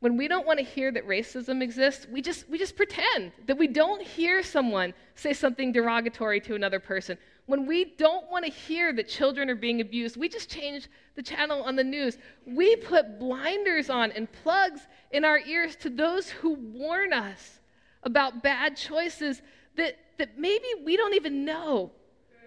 When 0.00 0.16
we 0.16 0.28
don't 0.28 0.46
want 0.46 0.58
to 0.60 0.64
hear 0.64 0.92
that 0.92 1.06
racism 1.06 1.62
exists, 1.62 2.06
we 2.10 2.22
just, 2.22 2.48
we 2.48 2.56
just 2.56 2.76
pretend 2.76 3.32
that 3.46 3.58
we 3.58 3.66
don't 3.66 4.00
hear 4.00 4.42
someone 4.42 4.94
say 5.16 5.32
something 5.32 5.72
derogatory 5.72 6.40
to 6.42 6.54
another 6.54 6.78
person. 6.78 7.18
When 7.48 7.64
we 7.64 7.86
don't 7.96 8.30
want 8.30 8.44
to 8.44 8.50
hear 8.50 8.92
that 8.92 9.08
children 9.08 9.48
are 9.48 9.54
being 9.54 9.80
abused, 9.80 10.18
we 10.18 10.28
just 10.28 10.50
change 10.50 10.86
the 11.16 11.22
channel 11.22 11.62
on 11.62 11.76
the 11.76 11.82
news. 11.82 12.18
We 12.44 12.76
put 12.76 13.18
blinders 13.18 13.88
on 13.88 14.12
and 14.12 14.30
plugs 14.30 14.82
in 15.12 15.24
our 15.24 15.38
ears 15.38 15.74
to 15.76 15.88
those 15.88 16.28
who 16.28 16.52
warn 16.52 17.14
us 17.14 17.60
about 18.02 18.42
bad 18.42 18.76
choices 18.76 19.40
that, 19.76 19.96
that 20.18 20.38
maybe 20.38 20.66
we 20.84 20.98
don't 20.98 21.14
even 21.14 21.46
know 21.46 21.90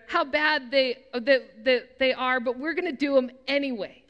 how 0.07 0.23
bad 0.23 0.69
they, 0.69 0.97
that, 1.13 1.65
that 1.65 1.97
they 1.97 2.13
are, 2.13 2.39
but 2.39 2.59
we're 2.59 2.75
going 2.75 2.85
to 2.85 2.91
do 2.91 3.15
them 3.15 3.31
anyway. 3.47 4.03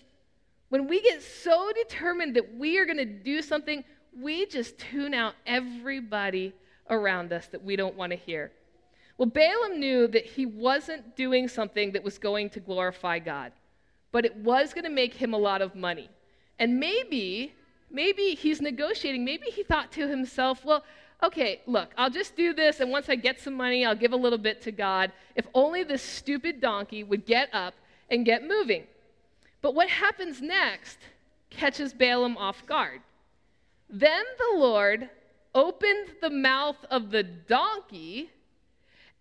When 0.68 0.90
we 0.90 1.02
get 1.02 1.24
so 1.24 1.72
determined 1.74 2.36
that 2.36 2.56
we 2.56 2.78
are 2.80 2.86
going 2.86 2.98
to 2.98 3.06
do 3.06 3.42
something, 3.42 3.86
we 4.20 4.46
just 4.46 4.78
tune 4.78 5.14
out 5.14 5.36
everybody 5.48 6.52
around 6.90 7.32
us 7.32 7.48
that 7.48 7.64
we 7.64 7.78
don't 7.78 7.96
want 7.96 8.12
to 8.12 8.18
hear. 8.18 8.52
Well, 9.18 9.28
Balaam 9.28 9.80
knew 9.80 10.08
that 10.08 10.26
he 10.26 10.46
wasn't 10.46 11.16
doing 11.16 11.48
something 11.48 11.92
that 11.92 12.04
was 12.04 12.18
going 12.18 12.50
to 12.52 12.60
glorify 12.60 13.20
God, 13.20 13.52
but 14.12 14.26
it 14.26 14.36
was 14.38 14.74
going 14.74 14.86
to 14.86 14.90
make 14.90 15.14
him 15.14 15.34
a 15.34 15.38
lot 15.38 15.62
of 15.62 15.76
money. 15.76 16.10
And 16.58 16.80
maybe, 16.80 17.54
maybe 17.90 18.36
he's 18.36 18.62
negotiating. 18.62 19.24
Maybe 19.24 19.48
he 19.48 19.64
thought 19.64 19.92
to 19.94 20.08
himself, 20.08 20.66
well, 20.66 20.84
okay, 21.24 21.62
look, 21.68 21.92
I'll 21.98 22.10
just 22.10 22.36
do 22.36 22.54
this, 22.54 22.80
and 22.80 22.90
once 22.90 23.10
I 23.10 23.16
get 23.16 23.40
some 23.40 23.54
money, 23.54 23.86
I'll 23.86 23.96
give 23.96 24.14
a 24.14 24.18
little 24.18 24.40
bit 24.40 24.62
to 24.64 24.72
God. 24.72 25.12
If 25.36 25.48
only 25.54 25.84
this 25.84 26.02
stupid 26.02 26.62
donkey 26.62 27.04
would 27.04 27.26
get 27.26 27.50
up 27.54 27.76
and 28.10 28.26
get 28.26 28.48
moving. 28.48 28.86
But 29.62 29.76
what 29.76 29.90
happens 29.90 30.42
next 30.42 30.98
catches 31.50 31.94
Balaam 31.94 32.38
off 32.38 32.66
guard. 32.66 33.02
Then 33.90 34.24
the 34.38 34.58
Lord 34.58 35.10
opened 35.54 36.08
the 36.22 36.30
mouth 36.30 36.78
of 36.90 37.12
the 37.12 37.24
donkey, 37.24 38.32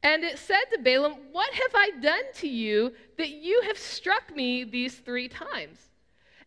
and 0.02 0.25
it 0.25 0.38
said 0.38 0.64
to 0.73 0.78
Balaam, 0.78 1.14
What 1.33 1.52
have 1.52 1.75
I 1.75 1.90
done 2.00 2.25
to 2.37 2.49
you 2.49 2.92
that 3.19 3.30
you 3.30 3.62
have 3.66 3.78
struck 3.78 4.35
me 4.35 4.64
these 4.64 4.95
three 4.95 5.28
times? 5.28 5.78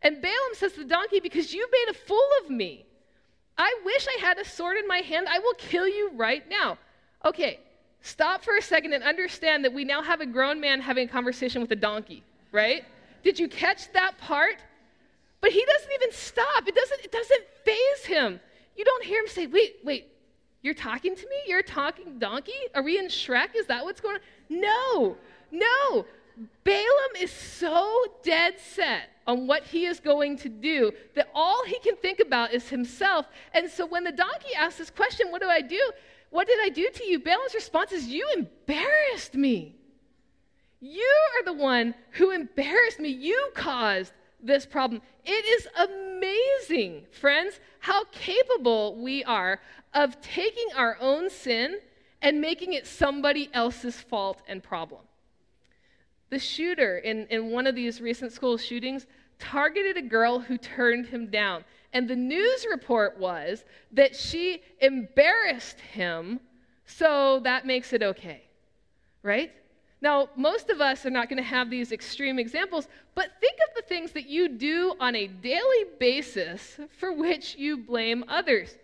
And 0.01 0.21
Balaam 0.21 0.53
says 0.53 0.73
to 0.73 0.79
the 0.79 0.85
donkey, 0.85 1.19
Because 1.19 1.53
you 1.53 1.67
made 1.71 1.91
a 1.91 1.97
fool 1.97 2.29
of 2.43 2.49
me. 2.49 2.85
I 3.57 3.73
wish 3.85 4.07
I 4.07 4.19
had 4.19 4.39
a 4.39 4.45
sword 4.45 4.77
in 4.77 4.87
my 4.87 4.97
hand. 4.97 5.27
I 5.29 5.37
will 5.39 5.53
kill 5.53 5.87
you 5.87 6.11
right 6.15 6.43
now. 6.49 6.79
Okay, 7.23 7.59
stop 8.01 8.43
for 8.43 8.57
a 8.57 8.61
second 8.61 8.93
and 8.93 9.03
understand 9.03 9.63
that 9.63 9.73
we 9.73 9.83
now 9.83 10.01
have 10.01 10.21
a 10.21 10.25
grown 10.25 10.59
man 10.59 10.81
having 10.81 11.07
a 11.07 11.11
conversation 11.11 11.61
with 11.61 11.71
a 11.71 11.75
donkey, 11.75 12.23
right? 12.51 12.83
Did 13.23 13.39
you 13.39 13.47
catch 13.47 13.91
that 13.93 14.17
part? 14.17 14.55
But 15.39 15.51
he 15.51 15.63
doesn't 15.63 15.91
even 15.93 16.11
stop. 16.11 16.67
It 16.67 16.73
doesn't, 16.73 17.01
it 17.03 17.11
doesn't 17.11 17.43
faze 17.63 18.05
him. 18.05 18.39
You 18.75 18.83
don't 18.83 19.03
hear 19.03 19.19
him 19.19 19.27
say, 19.27 19.45
wait, 19.45 19.75
wait, 19.83 20.07
you're 20.63 20.73
talking 20.73 21.15
to 21.15 21.21
me? 21.21 21.35
You're 21.45 21.59
a 21.59 21.63
talking 21.63 22.17
donkey? 22.17 22.53
Are 22.73 22.81
we 22.81 22.97
in 22.97 23.07
Shrek? 23.07 23.55
Is 23.55 23.67
that 23.67 23.83
what's 23.83 24.01
going 24.01 24.15
on? 24.15 24.21
No, 24.49 25.17
no. 25.51 26.05
Balaam 26.63 27.15
is 27.19 27.31
so 27.31 28.05
dead 28.23 28.55
set 28.59 29.09
on 29.27 29.45
what 29.45 29.63
he 29.65 29.85
is 29.85 29.99
going 29.99 30.37
to 30.37 30.49
do 30.49 30.91
that 31.15 31.29
all 31.35 31.63
he 31.65 31.77
can 31.79 31.95
think 31.97 32.19
about 32.19 32.53
is 32.53 32.69
himself. 32.69 33.27
And 33.53 33.69
so 33.69 33.85
when 33.85 34.03
the 34.03 34.11
donkey 34.11 34.55
asks 34.57 34.79
this 34.79 34.89
question, 34.89 35.27
What 35.31 35.41
do 35.41 35.49
I 35.49 35.61
do? 35.61 35.91
What 36.29 36.47
did 36.47 36.59
I 36.63 36.69
do 36.69 36.89
to 36.95 37.03
you? 37.05 37.19
Balaam's 37.19 37.53
response 37.53 37.91
is, 37.91 38.07
You 38.07 38.27
embarrassed 38.35 39.35
me. 39.35 39.75
You 40.79 41.15
are 41.37 41.45
the 41.45 41.53
one 41.53 41.93
who 42.11 42.31
embarrassed 42.31 42.99
me. 42.99 43.09
You 43.09 43.51
caused 43.53 44.13
this 44.41 44.65
problem. 44.65 45.01
It 45.25 45.29
is 45.29 45.67
amazing, 45.77 46.12
friends, 47.23 47.59
how 47.79 48.03
capable 48.11 49.01
we 49.01 49.23
are 49.23 49.61
of 49.93 50.19
taking 50.19 50.67
our 50.75 50.97
own 50.99 51.29
sin 51.29 51.79
and 52.21 52.41
making 52.41 52.73
it 52.73 52.85
somebody 52.85 53.49
else's 53.53 53.95
fault 53.95 54.41
and 54.47 54.61
problem. 54.61 55.01
The 56.29 56.39
shooter 56.39 56.97
in, 56.97 57.27
in 57.27 57.51
one 57.51 57.67
of 57.67 57.75
these 57.75 58.01
recent 58.01 58.31
school 58.31 58.57
shootings 58.57 59.05
targeted 59.39 59.97
a 59.97 60.01
girl 60.01 60.39
who 60.39 60.57
turned 60.57 61.05
him 61.05 61.27
down. 61.27 61.63
And 61.93 62.09
the 62.09 62.15
news 62.15 62.65
report 62.69 63.17
was 63.17 63.63
that 63.91 64.15
she 64.15 64.63
embarrassed 64.81 65.79
him, 65.79 66.39
so 66.85 67.39
that 67.43 67.65
makes 67.65 67.93
it 67.93 68.01
okay. 68.01 68.43
Right? 69.21 69.51
Now, 70.01 70.27
most 70.35 70.69
of 70.69 70.81
us 70.81 71.05
are 71.05 71.09
not 71.09 71.29
going 71.29 71.41
to 71.41 71.47
have 71.47 71.69
these 71.69 71.93
extreme 71.93 72.37
examples, 72.37 72.89
but 73.15 73.31
think 73.39 73.57
of 73.69 73.72
things 74.03 74.11
that 74.11 74.29
you 74.29 74.49
do 74.49 74.93
on 74.99 75.15
a 75.15 75.27
daily 75.27 75.85
basis 75.97 76.77
for 76.99 77.13
which 77.13 77.55
you 77.55 77.77
blame 77.77 78.25
others. 78.27 78.75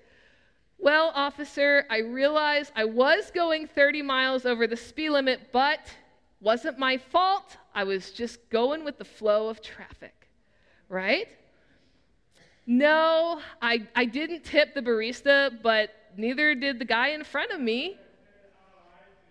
Well, 0.78 1.12
officer, 1.14 1.86
I 1.90 1.98
realize 1.98 2.72
I 2.74 2.86
was 2.86 3.30
going 3.30 3.68
30 3.68 4.02
miles 4.02 4.46
over 4.46 4.66
the 4.66 4.78
speed 4.78 5.10
limit, 5.10 5.50
but 5.52 5.82
wasn't 6.40 6.80
my 6.80 6.96
fault. 6.96 7.58
I 7.76 7.84
was 7.84 8.12
just 8.12 8.50
going 8.50 8.86
with 8.86 8.98
the 8.98 9.04
flow 9.04 9.50
of 9.50 9.62
traffic, 9.62 10.16
right? 10.88 11.28
No, 12.66 13.42
I, 13.62 13.86
I 13.98 14.06
didn't 14.06 14.46
tip 14.46 14.74
the 14.74 14.82
barista, 14.82 15.62
but 15.62 15.90
neither 16.16 16.56
did 16.56 16.80
the 16.80 16.86
guy 16.86 17.10
in 17.10 17.26
front 17.26 17.52
of 17.52 17.60
me. 17.60 17.98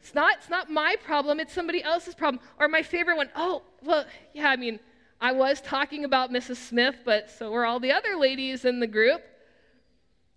It's 0.02 0.14
not, 0.14 0.36
it's 0.36 0.50
not 0.50 0.70
my 0.70 0.96
problem, 1.02 1.40
it's 1.40 1.54
somebody 1.54 1.82
else's 1.82 2.14
problem. 2.14 2.42
Or 2.58 2.68
my 2.68 2.82
favorite 2.82 3.16
one, 3.16 3.30
oh, 3.34 3.62
well, 3.82 4.04
yeah, 4.34 4.50
I 4.50 4.56
mean, 4.56 4.78
I 5.20 5.32
was 5.32 5.60
talking 5.60 6.04
about 6.04 6.30
Mrs. 6.30 6.56
Smith, 6.56 6.96
but 7.04 7.30
so 7.30 7.50
were 7.50 7.66
all 7.66 7.80
the 7.80 7.92
other 7.92 8.16
ladies 8.16 8.64
in 8.64 8.78
the 8.78 8.86
group. 8.86 9.22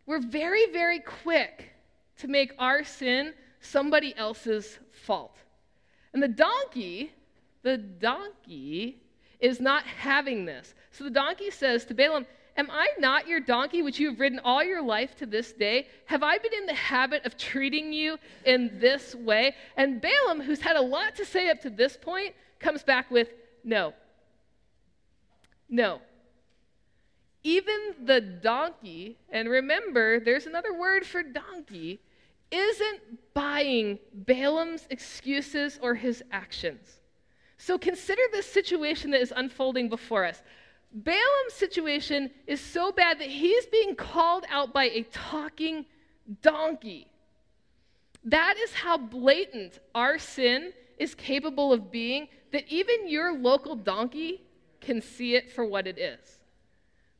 We're 0.05 0.19
very, 0.19 0.71
very 0.71 0.99
quick 0.99 1.69
to 2.17 2.27
make 2.27 2.53
our 2.57 2.83
sin 2.83 3.33
somebody 3.59 4.15
else's 4.17 4.79
fault. 4.91 5.37
And 6.13 6.21
the 6.21 6.27
donkey, 6.27 7.11
the 7.61 7.77
donkey 7.77 9.01
is 9.39 9.59
not 9.59 9.83
having 9.83 10.45
this. 10.45 10.73
So 10.91 11.03
the 11.03 11.09
donkey 11.09 11.51
says 11.51 11.85
to 11.85 11.93
Balaam, 11.93 12.25
Am 12.57 12.69
I 12.69 12.89
not 12.99 13.27
your 13.27 13.39
donkey, 13.39 13.81
which 13.81 13.97
you 13.97 14.09
have 14.09 14.19
ridden 14.19 14.39
all 14.43 14.61
your 14.63 14.81
life 14.81 15.15
to 15.17 15.25
this 15.25 15.53
day? 15.53 15.87
Have 16.05 16.21
I 16.21 16.37
been 16.37 16.53
in 16.53 16.65
the 16.65 16.73
habit 16.73 17.25
of 17.25 17.37
treating 17.37 17.93
you 17.93 18.17
in 18.45 18.77
this 18.79 19.15
way? 19.15 19.55
And 19.77 20.01
Balaam, 20.01 20.41
who's 20.41 20.59
had 20.59 20.75
a 20.75 20.81
lot 20.81 21.15
to 21.15 21.25
say 21.25 21.49
up 21.49 21.61
to 21.61 21.69
this 21.69 21.95
point, 21.95 22.35
comes 22.59 22.83
back 22.83 23.09
with, 23.09 23.29
No. 23.63 23.93
No. 25.71 26.01
Even 27.43 27.95
the 28.03 28.21
donkey, 28.21 29.17
and 29.31 29.49
remember, 29.49 30.19
there's 30.19 30.45
another 30.45 30.77
word 30.77 31.05
for 31.05 31.23
donkey, 31.23 32.01
isn't 32.51 33.33
buying 33.33 33.97
Balaam's 34.13 34.85
excuses 34.89 35.79
or 35.81 35.95
his 35.95 36.21
actions. 36.31 36.99
So 37.57 37.77
consider 37.77 38.21
this 38.31 38.45
situation 38.45 39.11
that 39.11 39.21
is 39.21 39.33
unfolding 39.35 39.87
before 39.87 40.25
us. 40.25 40.43
Balaam's 40.93 41.53
situation 41.53 42.29
is 42.45 42.59
so 42.59 42.91
bad 42.91 43.19
that 43.19 43.29
he's 43.29 43.65
being 43.67 43.95
called 43.95 44.43
out 44.49 44.73
by 44.73 44.85
a 44.85 45.03
talking 45.03 45.85
donkey. 46.41 47.07
That 48.25 48.57
is 48.57 48.73
how 48.73 48.97
blatant 48.97 49.79
our 49.95 50.19
sin 50.19 50.73
is 50.99 51.15
capable 51.15 51.71
of 51.71 51.91
being, 51.91 52.27
that 52.51 52.67
even 52.67 53.07
your 53.07 53.33
local 53.33 53.75
donkey 53.75 54.41
can 54.81 55.01
see 55.01 55.35
it 55.35 55.51
for 55.51 55.65
what 55.65 55.87
it 55.87 55.97
is. 55.97 56.41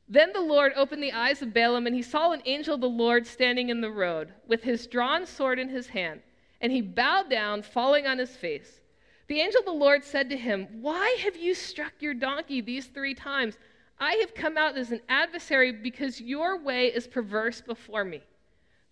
Then 0.10 0.34
the 0.34 0.42
Lord 0.42 0.74
opened 0.76 1.02
the 1.02 1.14
eyes 1.14 1.42
of 1.42 1.54
Balaam, 1.54 1.88
and 1.88 1.96
he 1.96 2.02
saw 2.02 2.32
an 2.32 2.42
angel 2.46 2.76
of 2.76 2.82
the 2.82 2.90
Lord 2.90 3.26
standing 3.26 3.70
in 3.70 3.80
the 3.80 3.92
road 3.92 4.34
with 4.46 4.64
his 4.64 4.88
drawn 4.88 5.26
sword 5.26 5.58
in 5.58 5.70
his 5.70 5.88
hand, 5.88 6.22
and 6.60 6.72
he 6.72 6.82
bowed 6.82 7.30
down, 7.30 7.62
falling 7.62 8.06
on 8.08 8.18
his 8.18 8.36
face. 8.36 8.82
The 9.28 9.40
angel 9.40 9.60
of 9.60 9.66
the 9.66 9.72
Lord 9.72 10.04
said 10.04 10.30
to 10.30 10.36
him, 10.36 10.68
Why 10.82 11.18
have 11.24 11.38
you 11.38 11.56
struck 11.56 11.94
your 12.02 12.14
donkey 12.14 12.60
these 12.60 12.88
three 12.88 13.14
times? 13.14 13.58
I 13.98 14.16
have 14.16 14.36
come 14.36 14.58
out 14.58 14.78
as 14.78 14.92
an 14.92 15.00
adversary 15.08 15.72
because 15.72 16.20
your 16.20 16.62
way 16.62 16.88
is 16.88 17.08
perverse 17.08 17.62
before 17.62 18.04
me. 18.04 18.22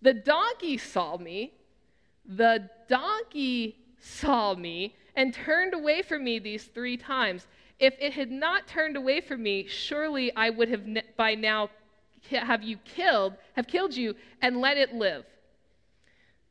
The 0.00 0.14
donkey 0.14 0.78
saw 0.78 1.18
me, 1.18 1.52
the 2.24 2.70
donkey 2.88 3.76
saw 3.98 4.54
me, 4.54 4.96
and 5.16 5.34
turned 5.34 5.74
away 5.74 6.00
from 6.00 6.24
me 6.24 6.38
these 6.38 6.64
three 6.64 6.96
times. 6.96 7.46
If 7.80 7.96
it 7.98 8.12
had 8.12 8.30
not 8.30 8.68
turned 8.68 8.96
away 8.96 9.22
from 9.22 9.42
me, 9.42 9.66
surely 9.66 10.34
I 10.36 10.50
would 10.50 10.68
have 10.68 10.84
by 11.16 11.34
now 11.34 11.70
have 12.30 12.62
you 12.62 12.76
killed, 12.84 13.34
have 13.54 13.66
killed 13.66 13.96
you, 13.96 14.14
and 14.42 14.60
let 14.60 14.76
it 14.76 14.94
live. 14.94 15.24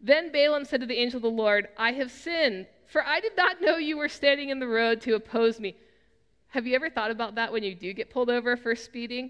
Then 0.01 0.31
Balaam 0.31 0.65
said 0.65 0.81
to 0.81 0.87
the 0.87 0.97
angel 0.97 1.17
of 1.17 1.23
the 1.23 1.29
Lord, 1.29 1.67
I 1.77 1.91
have 1.93 2.09
sinned, 2.09 2.65
for 2.87 3.05
I 3.05 3.19
did 3.19 3.37
not 3.37 3.61
know 3.61 3.77
you 3.77 3.97
were 3.97 4.09
standing 4.09 4.49
in 4.49 4.59
the 4.59 4.67
road 4.67 5.01
to 5.01 5.13
oppose 5.13 5.59
me. 5.59 5.75
Have 6.47 6.65
you 6.65 6.73
ever 6.73 6.89
thought 6.89 7.11
about 7.11 7.35
that 7.35 7.51
when 7.51 7.63
you 7.63 7.75
do 7.75 7.93
get 7.93 8.09
pulled 8.09 8.31
over 8.31 8.57
for 8.57 8.75
speeding? 8.75 9.29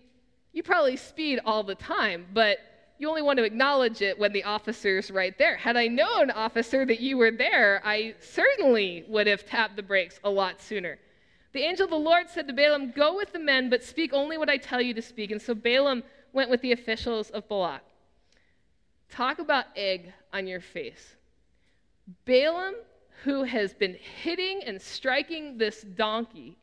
You 0.54 0.64
probably 0.64 0.96
speed 0.96 1.42
all 1.44 1.64
the 1.64 1.76
time, 1.76 2.28
but 2.34 2.60
you 2.98 3.10
only 3.10 3.22
want 3.22 3.38
to 3.38 3.44
acknowledge 3.44 4.02
it 4.02 4.18
when 4.18 4.32
the 4.32 4.44
officer's 4.44 5.12
right 5.12 5.38
there. 5.38 5.58
Had 5.58 5.76
I 5.76 5.88
known, 5.88 6.32
officer, 6.32 6.86
that 6.86 7.02
you 7.02 7.18
were 7.18 7.32
there, 7.32 7.82
I 7.84 8.16
certainly 8.20 9.04
would 9.10 9.28
have 9.28 9.46
tapped 9.46 9.76
the 9.76 9.84
brakes 9.84 10.20
a 10.24 10.30
lot 10.30 10.62
sooner. 10.62 10.98
The 11.52 11.62
angel 11.62 11.86
of 11.86 11.90
the 11.90 11.98
Lord 11.98 12.30
said 12.30 12.48
to 12.48 12.54
Balaam, 12.54 12.92
Go 12.92 13.16
with 13.16 13.34
the 13.34 13.40
men, 13.40 13.70
but 13.70 13.84
speak 13.84 14.14
only 14.14 14.38
what 14.38 14.50
I 14.50 14.58
tell 14.58 14.82
you 14.82 14.94
to 14.94 15.02
speak. 15.02 15.32
And 15.32 15.42
so 15.42 15.56
Balaam 15.56 16.04
went 16.32 16.50
with 16.50 16.62
the 16.62 16.72
officials 16.72 17.30
of 17.32 17.48
Balak. 17.50 17.82
Talk 19.10 19.40
about 19.40 19.66
egg 19.76 20.14
on 20.32 20.46
your 20.46 20.62
face. 20.62 21.16
Balaam, 22.26 22.76
who 23.24 23.44
has 23.44 23.74
been 23.74 23.96
hitting 23.96 24.62
and 24.66 24.82
striking 24.82 25.58
this 25.58 25.82
donkey 25.82 26.58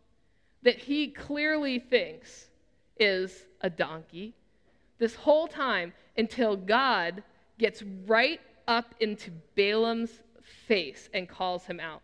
that 0.62 0.78
he 0.78 1.09
clearly 1.09 1.78
thinks 1.78 2.49
is 2.99 3.45
a 3.61 3.71
donkey, 3.71 4.35
this 4.99 5.14
whole 5.14 5.47
time 5.47 5.93
until 6.16 6.57
God 6.57 7.23
gets 7.59 7.83
right 8.07 8.40
up 8.66 8.95
into 9.00 9.31
Balaam's 9.55 10.11
face 10.66 11.09
and 11.12 11.28
calls 11.28 11.66
him 11.66 11.81
out. 11.81 12.02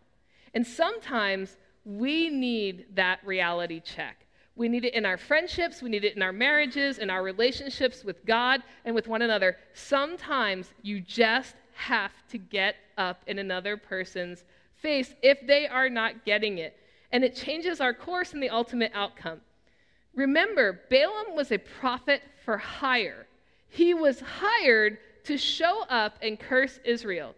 And 0.53 0.65
sometimes 0.65 1.57
we 1.85 2.29
need 2.29 2.85
that 2.95 3.19
reality 3.25 3.79
check. 3.79 4.25
We 4.55 4.69
need 4.69 4.85
it 4.85 4.93
in 4.93 5.05
our 5.05 5.17
friendships, 5.17 5.81
we 5.81 5.89
need 5.89 6.05
it 6.05 6.15
in 6.15 6.21
our 6.21 6.31
marriages, 6.31 6.99
in 6.99 7.09
our 7.09 7.23
relationships 7.23 8.03
with 8.03 8.23
God 8.25 8.61
and 8.85 8.93
with 8.93 9.07
one 9.07 9.23
another. 9.23 9.57
Sometimes 9.73 10.71
you 10.83 11.01
just 11.01 11.55
have 11.73 12.11
to 12.29 12.37
get 12.37 12.75
up 12.97 13.21
in 13.25 13.39
another 13.39 13.77
person's 13.77 14.43
face 14.75 15.15
if 15.23 15.39
they 15.47 15.67
are 15.67 15.89
not 15.89 16.23
getting 16.23 16.59
it. 16.59 16.77
And 17.11 17.23
it 17.23 17.35
changes 17.35 17.81
our 17.81 17.93
course 17.93 18.33
and 18.33 18.43
the 18.43 18.49
ultimate 18.49 18.91
outcome. 18.93 19.41
Remember, 20.15 20.81
Balaam 20.89 21.35
was 21.35 21.51
a 21.51 21.57
prophet 21.57 22.21
for 22.45 22.57
hire. 22.57 23.25
He 23.69 23.95
was 23.95 24.19
hired 24.19 24.99
to 25.23 25.37
show 25.37 25.83
up 25.89 26.17
and 26.21 26.39
curse 26.39 26.79
Israel. 26.85 27.33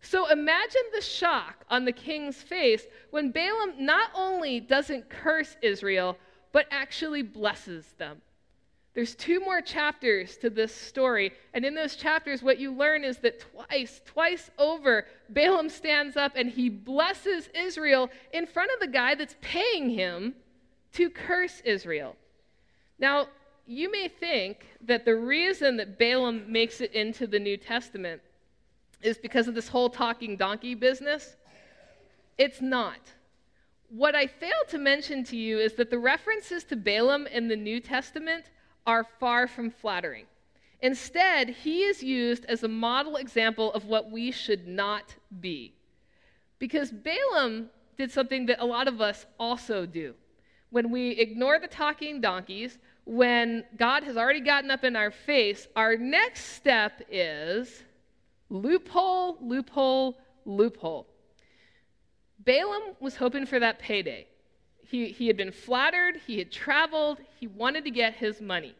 So 0.00 0.30
imagine 0.30 0.82
the 0.94 1.00
shock 1.00 1.64
on 1.68 1.84
the 1.84 1.92
king's 1.92 2.36
face 2.36 2.86
when 3.10 3.30
Balaam 3.30 3.74
not 3.78 4.10
only 4.14 4.60
doesn't 4.60 5.10
curse 5.10 5.56
Israel, 5.62 6.16
but 6.52 6.66
actually 6.70 7.22
blesses 7.22 7.84
them. 7.98 8.22
There's 8.94 9.14
two 9.14 9.38
more 9.40 9.60
chapters 9.60 10.36
to 10.38 10.50
this 10.50 10.74
story, 10.74 11.32
and 11.54 11.64
in 11.64 11.74
those 11.74 11.94
chapters, 11.94 12.42
what 12.42 12.58
you 12.58 12.72
learn 12.72 13.04
is 13.04 13.18
that 13.18 13.38
twice, 13.38 14.00
twice 14.04 14.50
over, 14.58 15.06
Balaam 15.28 15.68
stands 15.68 16.16
up 16.16 16.32
and 16.34 16.50
he 16.50 16.68
blesses 16.68 17.48
Israel 17.54 18.10
in 18.32 18.46
front 18.46 18.72
of 18.72 18.80
the 18.80 18.92
guy 18.92 19.14
that's 19.14 19.36
paying 19.40 19.90
him 19.90 20.34
to 20.94 21.10
curse 21.10 21.60
Israel. 21.64 22.16
Now, 22.98 23.28
you 23.66 23.90
may 23.92 24.08
think 24.08 24.66
that 24.86 25.04
the 25.04 25.14
reason 25.14 25.76
that 25.76 25.98
Balaam 25.98 26.50
makes 26.50 26.80
it 26.80 26.92
into 26.92 27.26
the 27.26 27.38
New 27.38 27.56
Testament 27.56 28.22
is 29.02 29.18
because 29.18 29.48
of 29.48 29.54
this 29.54 29.68
whole 29.68 29.90
talking 29.90 30.36
donkey 30.36 30.74
business. 30.74 31.36
It's 32.36 32.60
not. 32.60 33.00
What 33.88 34.14
I 34.14 34.26
failed 34.26 34.68
to 34.68 34.78
mention 34.78 35.24
to 35.24 35.36
you 35.36 35.58
is 35.58 35.74
that 35.74 35.90
the 35.90 35.98
references 35.98 36.64
to 36.64 36.76
Balaam 36.76 37.26
in 37.26 37.48
the 37.48 37.56
New 37.56 37.80
Testament 37.80 38.46
are 38.86 39.06
far 39.18 39.46
from 39.46 39.70
flattering. 39.70 40.26
Instead, 40.80 41.48
he 41.48 41.82
is 41.82 42.02
used 42.02 42.44
as 42.44 42.62
a 42.62 42.68
model 42.68 43.16
example 43.16 43.72
of 43.72 43.86
what 43.86 44.10
we 44.10 44.30
should 44.30 44.68
not 44.68 45.14
be. 45.40 45.74
Because 46.58 46.92
Balaam 46.92 47.70
did 47.96 48.12
something 48.12 48.46
that 48.46 48.62
a 48.62 48.66
lot 48.66 48.88
of 48.88 49.00
us 49.00 49.26
also 49.40 49.86
do. 49.86 50.14
When 50.70 50.90
we 50.90 51.10
ignore 51.10 51.58
the 51.58 51.66
talking 51.66 52.20
donkeys, 52.20 52.78
when 53.04 53.64
God 53.76 54.04
has 54.04 54.16
already 54.16 54.40
gotten 54.40 54.70
up 54.70 54.84
in 54.84 54.94
our 54.94 55.10
face, 55.10 55.66
our 55.74 55.96
next 55.96 56.44
step 56.56 57.02
is 57.10 57.82
Loophole, 58.50 59.38
loophole, 59.40 60.18
loophole. 60.44 61.06
Balaam 62.38 62.96
was 63.00 63.16
hoping 63.16 63.46
for 63.46 63.58
that 63.58 63.78
payday. 63.78 64.26
He, 64.86 65.08
he 65.08 65.26
had 65.26 65.36
been 65.36 65.52
flattered, 65.52 66.16
he 66.26 66.38
had 66.38 66.50
traveled, 66.50 67.18
he 67.38 67.46
wanted 67.46 67.84
to 67.84 67.90
get 67.90 68.14
his 68.14 68.40
money. 68.40 68.74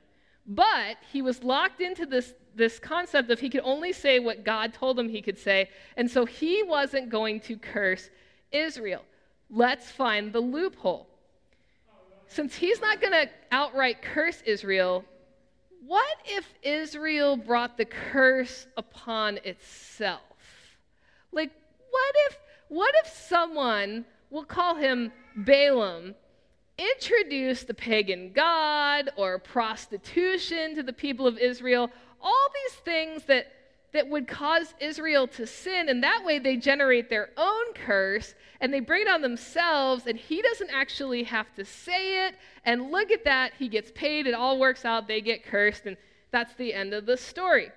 But 0.47 0.97
he 1.13 1.21
was 1.21 1.45
locked 1.45 1.83
into 1.83 2.07
this, 2.07 2.33
this 2.55 2.79
concept 2.79 3.31
of 3.31 3.41
he 3.41 3.51
could 3.51 3.61
only 3.63 3.93
say 3.93 4.19
what 4.19 4.43
God 4.43 4.73
told 4.73 4.99
him 4.99 5.11
he 5.11 5.21
could 5.21 5.39
say, 5.39 5.69
and 5.99 6.11
so 6.11 6.25
he 6.25 6.63
wasn't 6.63 7.11
going 7.11 7.41
to 7.41 7.59
curse 7.59 8.09
Israel. 8.51 9.05
Let's 9.51 9.91
find 9.91 10.33
the 10.33 10.41
loophole. 10.41 11.09
Since 12.29 12.55
he's 12.55 12.81
not 12.81 13.01
going 13.01 13.13
to 13.13 13.29
outright 13.53 14.01
curse 14.01 14.43
Israel, 14.47 15.05
what 15.87 16.17
if 16.25 16.47
Israel 16.63 17.37
brought 17.37 17.77
the 17.77 17.85
curse 17.85 18.67
upon 18.77 19.39
itself? 19.45 20.21
Like, 21.33 21.51
what 21.91 22.15
if, 22.29 22.39
what 22.69 22.95
if 23.05 23.13
someone, 23.13 24.05
we'll 24.31 24.45
call 24.45 24.75
him 24.75 25.13
Balaam, 25.37 26.15
introduced 26.79 27.67
the 27.67 27.75
pagan 27.75 28.33
god 28.33 29.11
or 29.17 29.39
prostitution 29.39 30.75
to 30.77 30.83
the 30.83 30.93
people 30.93 31.27
of 31.27 31.39
Israel? 31.39 31.91
All 32.21 32.49
these 32.55 32.79
things 32.81 33.25
that 33.25 33.53
that 33.93 34.09
would 34.09 34.29
cause 34.29 34.75
Israel 34.81 35.27
to 35.29 35.47
sin, 35.47 35.89
and 35.89 36.03
that 36.03 36.23
way 36.25 36.39
they 36.39 36.57
generate 36.57 37.09
their 37.09 37.31
own 37.37 37.73
curse 37.75 38.35
and 38.61 38.73
they 38.73 38.81
bring 38.81 39.03
it 39.03 39.09
on 39.09 39.23
themselves, 39.23 40.07
and 40.07 40.19
he 40.19 40.43
doesn't 40.43 40.71
actually 40.71 41.23
have 41.23 41.55
to 41.55 41.65
say 41.65 42.27
it. 42.27 42.35
And 42.65 42.91
look 42.91 43.11
at 43.11 43.25
that, 43.25 43.53
he 43.59 43.69
gets 43.69 43.93
paid, 43.95 44.27
it 44.27 44.35
all 44.35 44.59
works 44.59 44.85
out, 44.85 45.07
they 45.07 45.21
get 45.21 45.45
cursed, 45.45 45.87
and 45.87 45.97
that's 46.33 46.55
the 46.55 46.75
end 46.75 46.93
of 46.93 47.07
the 47.07 47.17
story. 47.17 47.71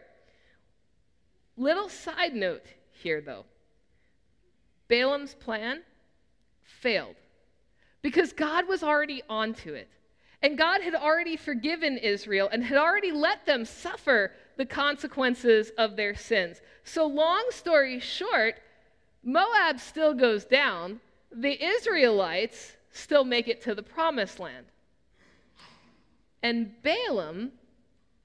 Little 1.56 1.88
side 1.88 2.34
note 2.34 2.66
here, 2.92 3.22
though 3.22 3.46
Balaam's 4.88 5.36
plan 5.36 5.84
failed 6.64 7.16
because 8.02 8.34
God 8.34 8.68
was 8.68 8.84
already 8.84 9.22
onto 9.30 9.74
it. 9.74 9.90
And 10.44 10.58
God 10.58 10.82
had 10.82 10.96
already 10.96 11.38
forgiven 11.38 11.98
Israel 11.98 12.50
and 12.52 12.64
had 12.64 12.78
already 12.78 13.12
let 13.12 13.46
them 13.46 13.64
suffer 13.64 14.32
the 14.62 14.66
consequences 14.68 15.72
of 15.80 15.96
their 15.96 16.14
sins. 16.14 16.62
So, 16.84 17.08
long 17.08 17.46
story 17.50 18.00
short, 18.00 18.60
Moab 19.24 19.80
still 19.80 20.14
goes 20.14 20.46
down, 20.46 21.00
the 21.36 21.58
Israelites 21.66 22.78
still 22.92 23.24
make 23.24 23.48
it 23.48 23.64
to 23.64 23.74
the 23.74 23.82
promised 23.82 24.40
land. 24.40 24.68
And 26.44 26.80
Balaam, 26.84 27.54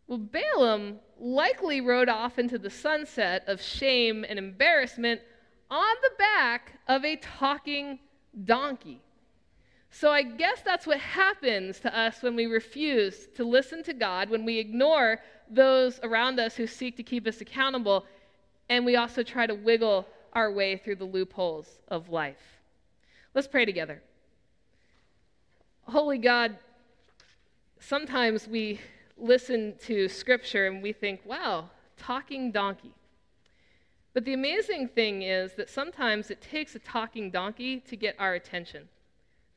well, 0.08 0.18
Balaam 0.18 0.98
likely 1.18 1.80
rode 1.80 2.10
off 2.10 2.38
into 2.38 2.58
the 2.58 2.68
sunset 2.68 3.44
of 3.46 3.62
shame 3.62 4.22
and 4.28 4.38
embarrassment 4.38 5.22
on 5.70 5.94
the 6.02 6.14
back 6.18 6.74
of 6.86 7.02
a 7.02 7.16
talking 7.16 7.98
donkey. 8.44 9.00
So 9.90 10.10
I 10.10 10.22
guess 10.22 10.60
that's 10.62 10.86
what 10.86 10.98
happens 10.98 11.80
to 11.80 11.98
us 11.98 12.22
when 12.22 12.36
we 12.36 12.46
refuse 12.46 13.28
to 13.36 13.44
listen 13.44 13.82
to 13.84 13.94
God, 13.94 14.28
when 14.28 14.44
we 14.44 14.58
ignore 14.58 15.20
those 15.50 16.00
around 16.02 16.38
us 16.38 16.56
who 16.56 16.66
seek 16.66 16.96
to 16.96 17.02
keep 17.02 17.26
us 17.26 17.40
accountable, 17.40 18.04
and 18.68 18.84
we 18.84 18.96
also 18.96 19.22
try 19.22 19.46
to 19.46 19.54
wiggle 19.54 20.06
our 20.32 20.52
way 20.52 20.76
through 20.76 20.96
the 20.96 21.04
loopholes 21.04 21.78
of 21.88 22.10
life. 22.10 22.58
Let's 23.34 23.48
pray 23.48 23.64
together. 23.64 24.02
Holy 25.82 26.18
God, 26.18 26.58
sometimes 27.78 28.48
we 28.48 28.80
listen 29.16 29.74
to 29.84 30.08
scripture 30.08 30.66
and 30.66 30.82
we 30.82 30.92
think, 30.92 31.20
wow, 31.24 31.70
talking 31.96 32.50
donkey. 32.50 32.92
But 34.12 34.24
the 34.24 34.34
amazing 34.34 34.88
thing 34.88 35.22
is 35.22 35.52
that 35.54 35.70
sometimes 35.70 36.30
it 36.30 36.40
takes 36.40 36.74
a 36.74 36.80
talking 36.80 37.30
donkey 37.30 37.80
to 37.80 37.96
get 37.96 38.16
our 38.18 38.34
attention 38.34 38.88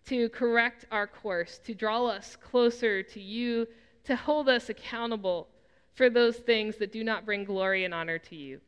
to 0.10 0.28
correct 0.30 0.86
our 0.92 1.06
course, 1.06 1.60
to 1.60 1.76
draw 1.76 2.08
us 2.08 2.36
closer 2.36 3.04
to 3.04 3.22
you, 3.22 3.68
to 4.04 4.16
hold 4.16 4.50
us 4.50 4.70
accountable 4.70 5.48
for 5.94 6.10
those 6.10 6.38
things 6.38 6.78
that 6.78 6.92
do 6.92 7.04
not 7.04 7.28
bring 7.28 7.44
glory 7.44 7.86
and 7.86 7.94
honor 7.94 8.18
to 8.18 8.36
you. 8.36 8.60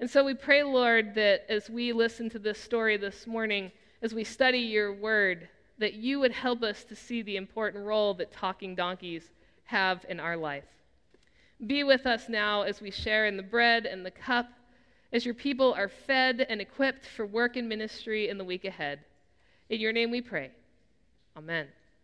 And 0.00 0.10
so 0.10 0.22
we 0.22 0.34
pray, 0.34 0.62
Lord, 0.62 1.14
that 1.14 1.46
as 1.48 1.70
we 1.70 1.94
listen 1.94 2.28
to 2.28 2.38
this 2.38 2.60
story 2.60 2.98
this 2.98 3.26
morning, 3.26 3.72
as 4.02 4.12
we 4.12 4.22
study 4.22 4.58
your 4.58 4.92
word, 4.92 5.48
that 5.78 5.94
you 5.94 6.20
would 6.20 6.32
help 6.32 6.62
us 6.62 6.84
to 6.84 6.94
see 6.94 7.22
the 7.22 7.38
important 7.38 7.82
role 7.82 8.12
that 8.12 8.30
talking 8.30 8.74
donkeys 8.74 9.30
have 9.64 10.04
in 10.10 10.20
our 10.20 10.36
life. 10.36 10.64
Be 11.66 11.84
with 11.84 12.04
us 12.04 12.28
now 12.28 12.62
as 12.62 12.82
we 12.82 12.90
share 12.90 13.24
in 13.24 13.38
the 13.38 13.42
bread 13.42 13.86
and 13.86 14.04
the 14.04 14.10
cup, 14.10 14.50
as 15.10 15.24
your 15.24 15.34
people 15.34 15.72
are 15.72 15.88
fed 15.88 16.44
and 16.50 16.60
equipped 16.60 17.06
for 17.06 17.24
work 17.24 17.56
and 17.56 17.66
ministry 17.66 18.28
in 18.28 18.36
the 18.36 18.44
week 18.44 18.66
ahead. 18.66 19.00
In 19.70 19.80
your 19.80 19.92
name 19.92 20.10
we 20.10 20.20
pray. 20.20 20.50
Amen. 21.36 21.68